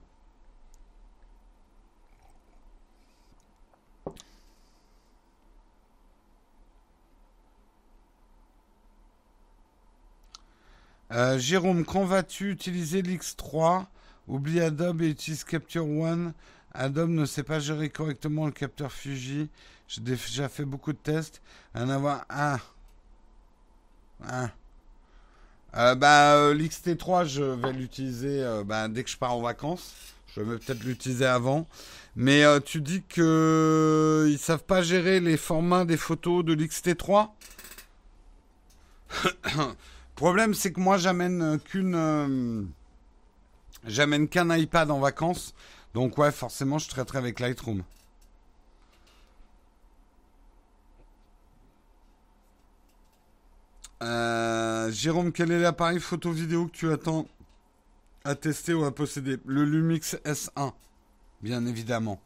[11.13, 13.85] Euh, Jérôme, quand vas-tu utiliser l'X3
[14.27, 16.33] Oublie Adobe et utilise Capture One.
[16.73, 19.49] Adobe ne sait pas gérer correctement le capteur Fuji.
[19.87, 21.41] J'ai déjà fait beaucoup de tests.
[21.73, 22.59] En avoir un.
[24.27, 24.51] Un.
[25.75, 29.93] Euh, bah, euh, L'XT3, je vais l'utiliser bah, dès que je pars en vacances.
[30.35, 31.67] Je vais peut-être l'utiliser avant.
[32.17, 37.29] Mais tu dis que ils savent pas gérer les formats des photos de l'XT3
[40.17, 41.95] problème, c'est que moi, j'amène euh, qu'une.
[41.95, 42.63] Euh,
[43.85, 45.53] j'amène qu'un iPad en vacances.
[45.93, 47.83] Donc, ouais, forcément, je traiterai avec Lightroom.
[54.03, 57.27] Euh, Jérôme, quel est l'appareil photo vidéo que tu attends
[58.25, 59.37] à tester ou à posséder?
[59.45, 60.73] Le Lumix S1,
[61.41, 62.19] bien évidemment.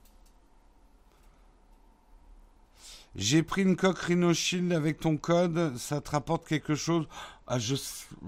[3.15, 7.07] J'ai pris une coque Rhino Shield avec ton code, ça te rapporte quelque chose?
[7.53, 7.75] Ah, je,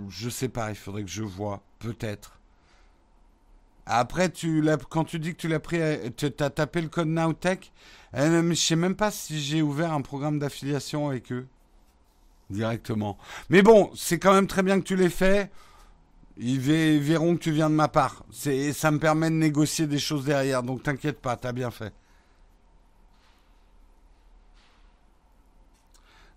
[0.09, 2.39] je sais pas, il faudrait que je vois, peut-être.
[3.86, 5.80] Après, tu quand tu dis que tu l'as pris,
[6.17, 7.71] tu as tapé le code Nowtech,
[8.15, 11.47] euh, je sais même pas si j'ai ouvert un programme d'affiliation avec eux
[12.49, 13.17] directement.
[13.49, 15.49] Mais bon, c'est quand même très bien que tu l'aies fait.
[16.36, 18.26] Ils verront que tu viens de ma part.
[18.30, 21.93] Ça me permet de négocier des choses derrière, donc t'inquiète pas, t'as bien fait.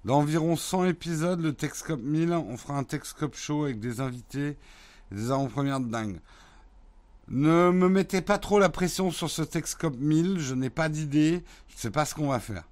[0.07, 4.57] Dans environ 100 épisodes, le Texcop 1000, on fera un Texcop show avec des invités,
[5.11, 6.21] des avant-premières de dingue.
[7.27, 11.43] Ne me mettez pas trop la pression sur ce Texcop 1000, je n'ai pas d'idée,
[11.67, 12.63] je ne sais pas ce qu'on va faire.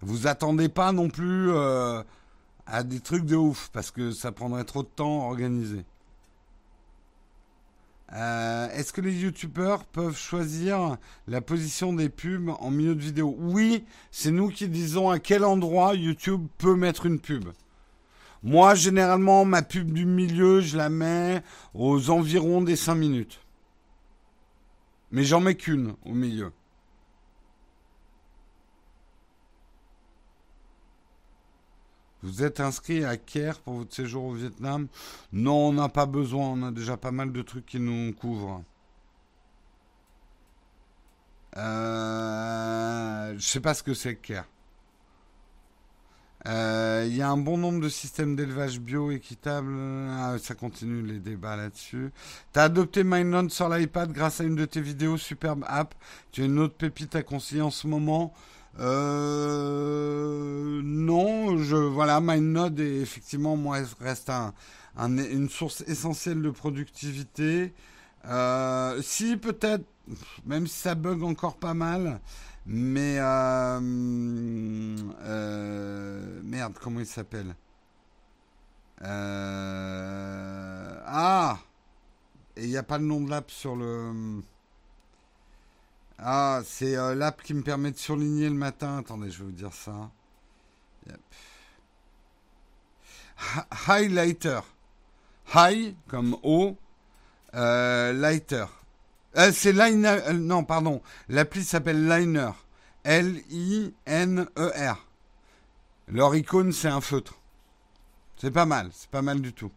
[0.00, 2.02] Vous attendez pas non plus euh,
[2.64, 5.84] à des trucs de ouf, parce que ça prendrait trop de temps à organiser.
[8.14, 10.96] Euh, est-ce que les youtubeurs peuvent choisir
[11.26, 13.34] la position des pubs en milieu de vidéo?
[13.38, 17.46] Oui, c'est nous qui disons à quel endroit YouTube peut mettre une pub.
[18.44, 21.42] Moi, généralement, ma pub du milieu, je la mets
[21.72, 23.40] aux environs des 5 minutes.
[25.10, 26.52] Mais j'en mets qu'une au milieu.
[32.24, 34.88] Vous êtes inscrit à Caire pour votre séjour au Vietnam
[35.34, 36.48] Non, on n'a pas besoin.
[36.48, 38.64] On a déjà pas mal de trucs qui nous couvrent.
[41.58, 44.46] Euh, je sais pas ce que c'est Caire.
[46.46, 49.74] Euh, il y a un bon nombre de systèmes d'élevage bio équitable.
[50.08, 52.10] Ah, ça continue les débats là-dessus.
[52.54, 55.94] Tu as adopté MindNode sur l'iPad grâce à une de tes vidéos, superbe app.
[56.32, 58.32] Tu as une autre pépite à conseiller en ce moment.
[58.80, 64.52] Euh, non, je voilà, MindNode est effectivement moi reste un,
[64.96, 67.72] une source essentielle de productivité.
[68.26, 69.84] Euh, si, peut-être,
[70.46, 72.20] même si ça bug encore pas mal.
[72.66, 73.16] Mais.
[73.18, 73.80] Euh,
[75.22, 77.54] euh, merde, comment il s'appelle?
[81.06, 81.58] Ah
[82.56, 84.40] Et il n'y a pas le nom de l'app sur le.
[86.18, 88.98] Ah, c'est l'app qui me permet de surligner le matin.
[88.98, 90.10] Attendez, je vais vous dire ça.
[93.88, 94.60] Highlighter.
[95.54, 96.76] High comme O.
[97.52, 98.66] lighter.
[99.36, 100.18] Euh, c'est Liner.
[100.28, 101.02] Euh, non, pardon.
[101.28, 102.50] L'appli s'appelle Liner.
[103.04, 105.06] L-I-N-E-R.
[106.08, 107.34] Leur icône, c'est un feutre.
[108.36, 108.90] C'est pas mal.
[108.92, 109.72] C'est pas mal du tout.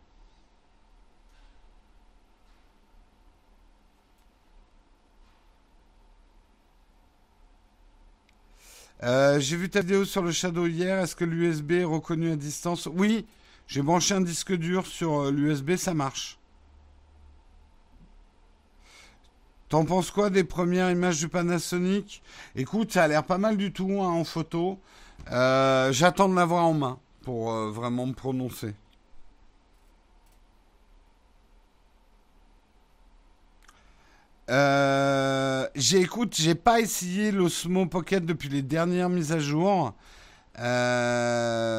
[9.03, 10.99] Euh, j'ai vu ta vidéo sur le Shadow hier.
[10.99, 12.87] Est-ce que l'USB est reconnu à distance?
[12.91, 13.25] Oui,
[13.67, 16.39] j'ai branché un disque dur sur l'USB, ça marche.
[19.69, 22.23] T'en penses quoi des premières images du Panasonic?
[22.55, 24.79] Écoute, ça a l'air pas mal du tout hein, en photo.
[25.31, 28.73] Euh, j'attends de l'avoir en main pour euh, vraiment me prononcer.
[34.49, 39.93] Euh, j'ai écoute, j'ai pas essayé l'Osmo Pocket depuis les dernières mises à jour.
[40.59, 41.77] Euh,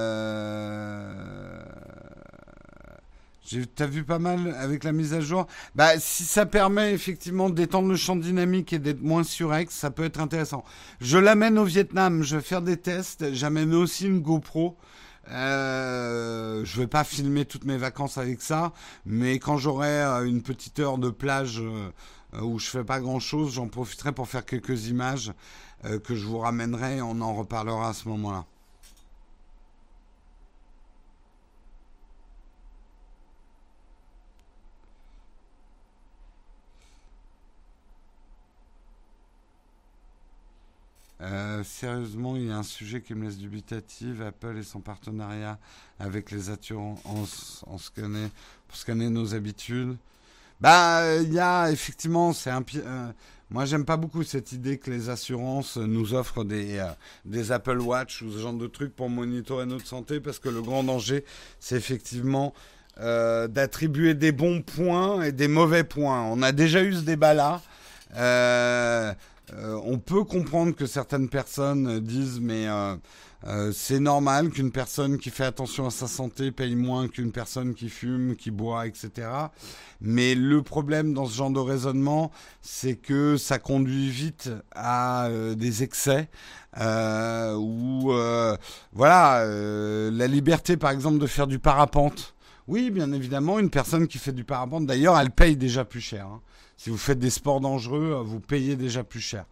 [3.74, 5.46] T'as vu pas mal avec la mise à jour?
[5.74, 10.04] Bah, si ça permet effectivement d'étendre le champ dynamique et d'être moins surex, ça peut
[10.04, 10.64] être intéressant.
[11.00, 13.32] Je l'amène au Vietnam, je vais faire des tests.
[13.32, 14.76] J'amène aussi une GoPro.
[15.30, 18.72] Euh, je vais pas filmer toutes mes vacances avec ça,
[19.04, 21.90] mais quand j'aurai euh, une petite heure de plage euh,
[22.34, 25.32] où je fais pas grand chose, j'en profiterai pour faire quelques images
[25.84, 27.00] euh, que je vous ramènerai.
[27.02, 28.44] On en reparlera à ce moment-là.
[41.20, 44.22] Euh, sérieusement, il y a un sujet qui me laisse dubitative.
[44.22, 45.58] Apple et son partenariat
[45.98, 48.28] avec les assurances en scanner,
[48.68, 49.96] pour scanner nos habitudes.
[50.60, 52.64] Bah, il y a effectivement, c'est un.
[52.76, 53.12] Euh,
[53.50, 56.86] moi, j'aime pas beaucoup cette idée que les assurances nous offrent des, euh,
[57.24, 60.60] des Apple Watch ou ce genre de trucs pour monitorer notre santé, parce que le
[60.60, 61.24] grand danger,
[61.60, 62.52] c'est effectivement
[63.00, 66.24] d'attribuer des bons points et des mauvais points.
[66.24, 67.62] On a déjà eu ce débat-là.
[68.16, 69.12] Euh,
[69.54, 72.66] euh, on peut comprendre que certaines personnes disent mais
[73.44, 77.32] euh, euh, c'est normal qu'une personne qui fait attention à sa santé paye moins qu'une
[77.32, 79.28] personne qui fume, qui boit, etc.
[80.00, 82.30] Mais le problème dans ce genre de raisonnement,
[82.62, 86.28] c'est que ça conduit vite à des excès.
[86.76, 88.12] ou
[88.92, 92.34] voilà, la liberté par exemple de faire du parapente.
[92.68, 96.26] Oui, bien évidemment, une personne qui fait du parapente, d'ailleurs, elle paye déjà plus cher.
[96.26, 96.42] Hein.
[96.76, 99.46] Si vous faites des sports dangereux, euh, vous payez déjà plus cher.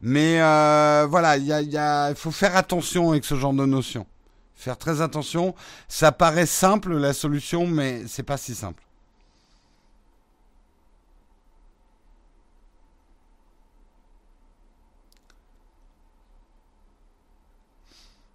[0.00, 4.06] Mais euh, voilà, il faut faire attention avec ce genre de notions.
[4.54, 5.54] Faire très attention.
[5.88, 8.82] Ça paraît simple la solution, mais c'est pas si simple.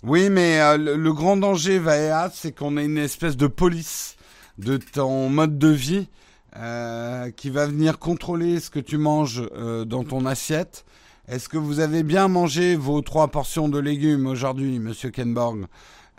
[0.03, 4.17] Oui, mais euh, le, grand danger, Vaea, c'est qu'on ait une espèce de police
[4.57, 6.09] de ton mode de vie
[6.57, 9.49] euh, qui va venir contrôler ce que tu manges
[9.85, 10.83] dans ton assiette.
[11.27, 15.67] Est-ce que vous avez bien mangé vos trois portions de légumes aujourd'hui, Monsieur Kenborg?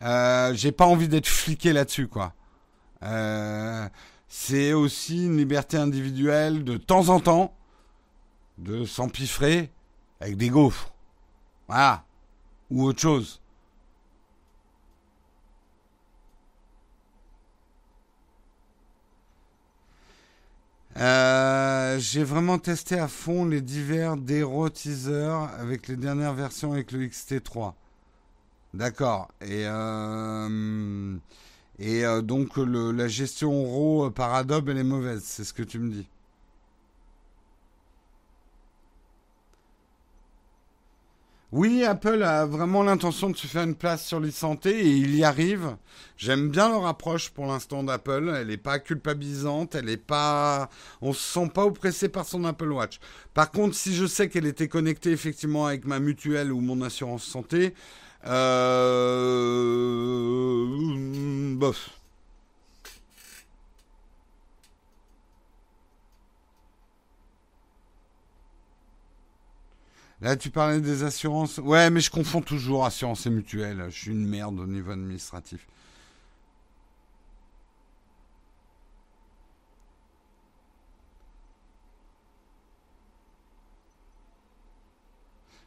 [0.03, 2.33] Euh, J'ai pas envie d'être fliqué là-dessus, quoi.
[3.03, 3.87] Euh,
[4.29, 7.55] c'est aussi une liberté individuelle de temps en temps
[8.57, 9.71] de s'empiffrer
[10.21, 10.95] avec des gaufres,
[11.69, 12.05] voilà,
[12.71, 13.43] ou autre chose.
[20.97, 27.07] Euh, j'ai vraiment testé à fond les divers dérotiseurs avec les dernières versions avec le
[27.07, 27.75] XT3.
[28.75, 29.29] D'accord.
[29.41, 31.17] Et, euh,
[31.79, 35.63] et euh, donc le, la gestion RAW par Adobe, elle est mauvaise, c'est ce que
[35.63, 36.09] tu me dis.
[41.57, 45.23] Oui, Apple a vraiment l'intention de se faire une place sur l'e-santé et il y
[45.23, 45.77] arrive.
[46.17, 48.35] J'aime bien leur approche pour l'instant d'Apple.
[48.37, 50.69] Elle n'est pas culpabilisante, elle n'est pas,
[51.01, 52.99] on se sent pas oppressé par son Apple Watch.
[53.35, 57.23] Par contre, si je sais qu'elle était connectée effectivement avec ma mutuelle ou mon assurance
[57.23, 57.73] santé,
[58.27, 59.15] euh...
[61.55, 61.91] bof.
[70.21, 71.59] Là, tu parlais des assurances.
[71.59, 73.85] Ouais, mais je confonds toujours assurance et mutuelle.
[73.91, 75.67] Je suis une merde au niveau administratif.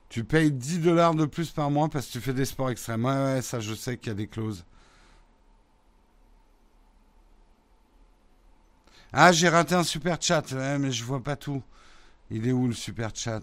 [0.09, 3.05] Tu payes 10 dollars de plus par mois parce que tu fais des sports extrêmes.
[3.05, 4.63] Ouais, ouais, ça, je sais qu'il y a des clauses.
[9.13, 10.51] Ah, j'ai raté un super chat.
[10.53, 11.61] Ouais, mais je vois pas tout.
[12.31, 13.41] Il est où le super chat?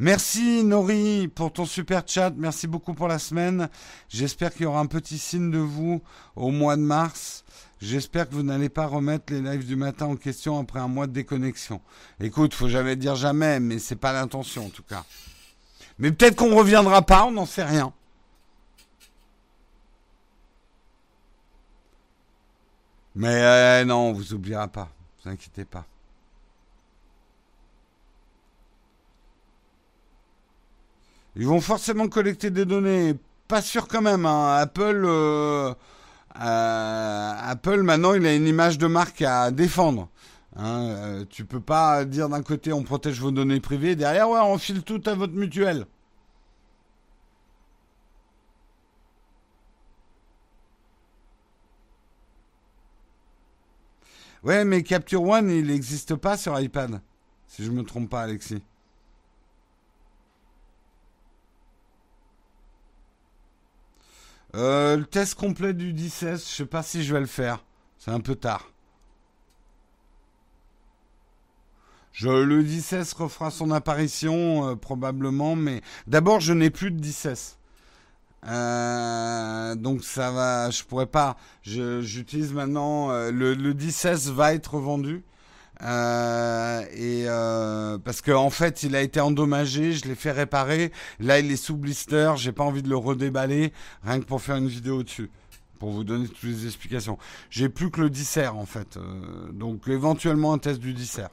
[0.00, 2.32] Merci Nori pour ton super chat.
[2.34, 3.68] Merci beaucoup pour la semaine.
[4.08, 6.00] J'espère qu'il y aura un petit signe de vous
[6.36, 7.44] au mois de mars.
[7.82, 11.06] J'espère que vous n'allez pas remettre les lives du matin en question après un mois
[11.06, 11.82] de déconnexion.
[12.18, 15.04] Écoute, faut jamais dire jamais, mais c'est pas l'intention en tout cas.
[15.98, 17.92] Mais peut-être qu'on reviendra pas, on n'en sait rien.
[23.14, 24.88] Mais euh, non, on vous oubliera pas.
[25.22, 25.84] Vous inquiétez pas.
[31.36, 33.14] Ils vont forcément collecter des données.
[33.48, 34.26] Pas sûr quand même.
[34.26, 34.56] Hein.
[34.58, 35.74] Apple, euh,
[36.40, 40.08] euh, Apple maintenant, il a une image de marque à défendre.
[40.56, 40.80] Hein.
[40.88, 44.58] Euh, tu peux pas dire d'un côté on protège vos données privées, derrière ouais on
[44.58, 45.86] file tout à votre mutuelle.
[54.42, 57.00] Ouais, mais Capture One, il n'existe pas sur iPad.
[57.46, 58.62] Si je me trompe pas, Alexis.
[64.54, 67.64] Euh, le test complet du 16, je sais pas si je vais le faire.
[67.98, 68.70] C'est un peu tard.
[72.22, 77.56] Le 16 refera son apparition euh, probablement, mais d'abord je n'ai plus de 16.
[78.46, 81.36] Euh, donc ça va, je pourrais pas.
[81.62, 85.22] J'utilise maintenant le, le 16 va être vendu.
[85.82, 90.92] Euh, et euh, parce qu'en en fait, il a été endommagé, je l'ai fait réparer.
[91.18, 92.32] Là, il est sous blister.
[92.36, 93.72] J'ai pas envie de le redéballer,
[94.02, 95.30] rien que pour faire une vidéo dessus,
[95.78, 97.18] pour vous donner toutes les explications.
[97.50, 101.30] J'ai plus que le dissert en fait, euh, donc éventuellement un test du dissert.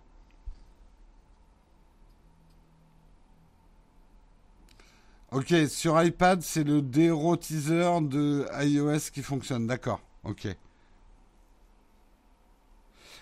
[5.32, 9.68] Ok, sur iPad, c'est le dérotiseur de iOS qui fonctionne.
[9.68, 10.48] D'accord, ok.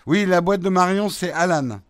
[0.06, 1.80] Oui, la boîte de Marion, c'est Alan.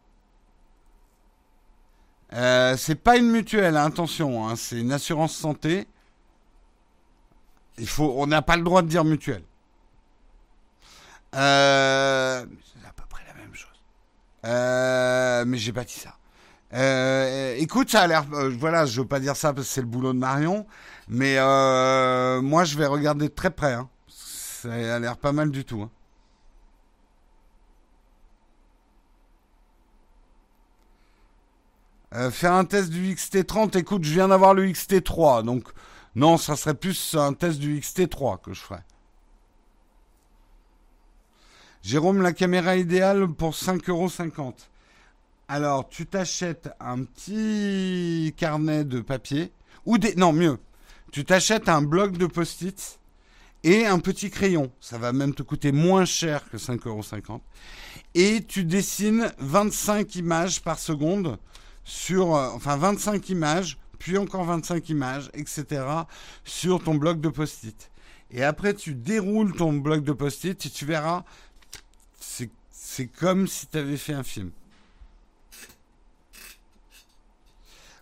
[2.33, 5.87] Euh, c'est pas une mutuelle, hein, attention, hein, c'est une assurance santé.
[7.79, 9.45] Il faut, on n'a pas le droit de dire mutuelle.
[11.35, 13.69] Euh, c'est à peu près la même chose.
[14.47, 16.17] Euh, mais j'ai pas dit ça.
[16.73, 18.25] Euh, écoute, ça a l'air.
[18.59, 20.67] Voilà, je veux pas dire ça parce que c'est le boulot de Marion,
[21.09, 21.37] mais
[22.41, 23.75] moi je vais regarder de très près.
[23.75, 23.89] Hein.
[24.09, 25.89] Ça a l'air pas mal du tout.
[32.17, 35.69] Euh, faire un test du XT30, écoute, je viens d'avoir le XT3, donc
[36.15, 38.83] non, ça serait plus un test du XT3 que je ferais.
[41.83, 44.55] Jérôme, la caméra idéale pour 5,50€.
[45.49, 49.53] Alors, tu t'achètes un petit carnet de papier,
[49.85, 50.15] ou des...
[50.15, 50.59] Non, mieux,
[51.13, 52.99] tu t'achètes un bloc de post-it
[53.63, 54.73] et un petit crayon.
[54.81, 57.41] Ça va même te coûter moins cher que 5,50€.
[58.15, 61.39] Et tu dessines 25 images par seconde
[61.87, 65.85] sur, euh, enfin 25 images, puis encore 25 images, etc.
[66.45, 67.91] sur ton bloc de post-it.
[68.33, 71.25] Et après, tu déroules ton bloc de post-it et tu verras,
[72.19, 74.51] c'est comme si tu avais fait un film.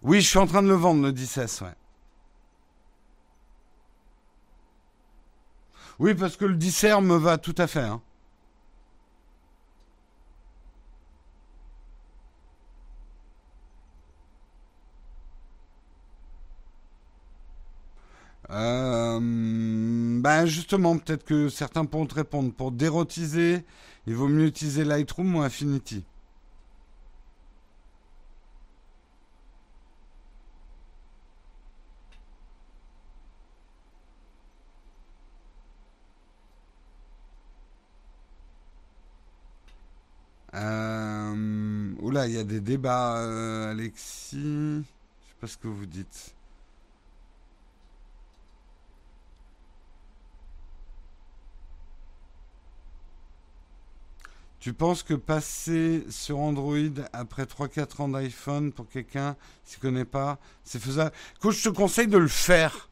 [0.02, 1.68] Oui, je suis en train de le vendre, le 16, ouais.
[5.98, 7.80] Oui, parce que le dissert me va tout à fait.
[7.80, 8.02] Hein.
[18.50, 19.18] Euh,
[20.20, 22.52] ben justement, peut-être que certains pourront te répondre.
[22.52, 23.64] Pour dérotiser,
[24.06, 26.04] il vaut mieux utiliser Lightroom ou Affinity.
[40.54, 44.36] Euh, oula, il y a des débats, euh, Alexis.
[44.38, 44.82] Je
[45.28, 46.34] sais pas ce que vous dites.
[54.64, 59.36] Tu penses que passer sur Android après 3-4 ans d'iPhone pour quelqu'un
[59.66, 61.12] qui ne connaît pas, c'est faisable?
[61.36, 62.88] Écoute, je te conseille de le faire.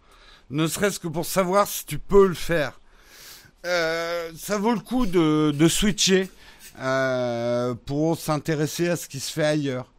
[0.51, 2.79] Ne serait-ce que pour savoir si tu peux le faire.
[3.65, 6.29] Euh, ça vaut le coup de, switcher
[6.79, 9.91] euh, pour s'intéresser à ce qui se fait ailleurs.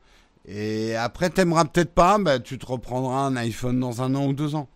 [0.46, 4.34] Et après, t'aimeras peut-être pas, bah, tu te reprendras un iPhone dans un an ou
[4.34, 4.70] deux ans.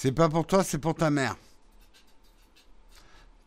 [0.00, 1.34] C'est pas pour toi, c'est pour ta mère.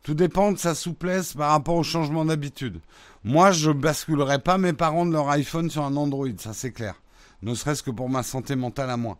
[0.03, 2.81] Tout dépend de sa souplesse par rapport au changement d'habitude.
[3.23, 6.95] Moi, je basculerai pas mes parents de leur iPhone sur un Android, ça c'est clair.
[7.41, 9.17] Ne serait-ce que pour ma santé mentale à moi.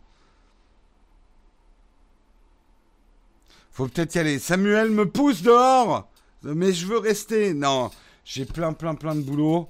[3.70, 4.38] Faut peut-être y aller.
[4.38, 6.10] Samuel me pousse dehors
[6.42, 7.54] Mais je veux rester.
[7.54, 7.90] Non,
[8.26, 9.68] j'ai plein, plein, plein de boulot.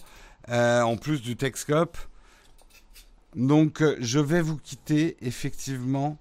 [0.49, 1.97] Euh, en plus du Texcop.
[3.37, 6.19] Donc, euh, je vais vous quitter, effectivement.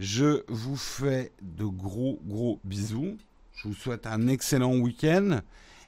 [0.00, 3.18] Je vous fais de gros, gros bisous.
[3.54, 5.40] Je vous souhaite un excellent week-end.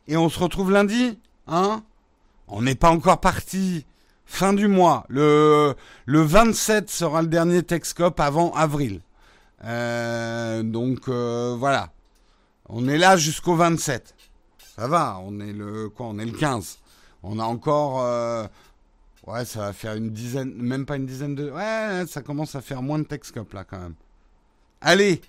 [0.06, 1.18] Et on se retrouve lundi.
[1.46, 1.82] Hein?
[2.46, 3.86] On n'est pas encore parti.
[4.26, 5.06] Fin du mois.
[5.08, 5.74] Le,
[6.04, 9.00] le 27 sera le dernier Texcop avant avril.
[9.64, 11.90] Euh, donc euh, voilà.
[12.68, 14.14] On est là jusqu'au 27.
[14.76, 16.80] Ça va, on est le quoi On est le 15.
[17.22, 18.44] On a encore euh,
[19.26, 22.60] ouais, ça va faire une dizaine, même pas une dizaine de ouais, ça commence à
[22.60, 23.94] faire moins de Texcop là quand même.
[24.84, 25.20] Allez,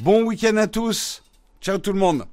[0.00, 1.22] bon week-end à tous.
[1.60, 2.26] Ciao tout le monde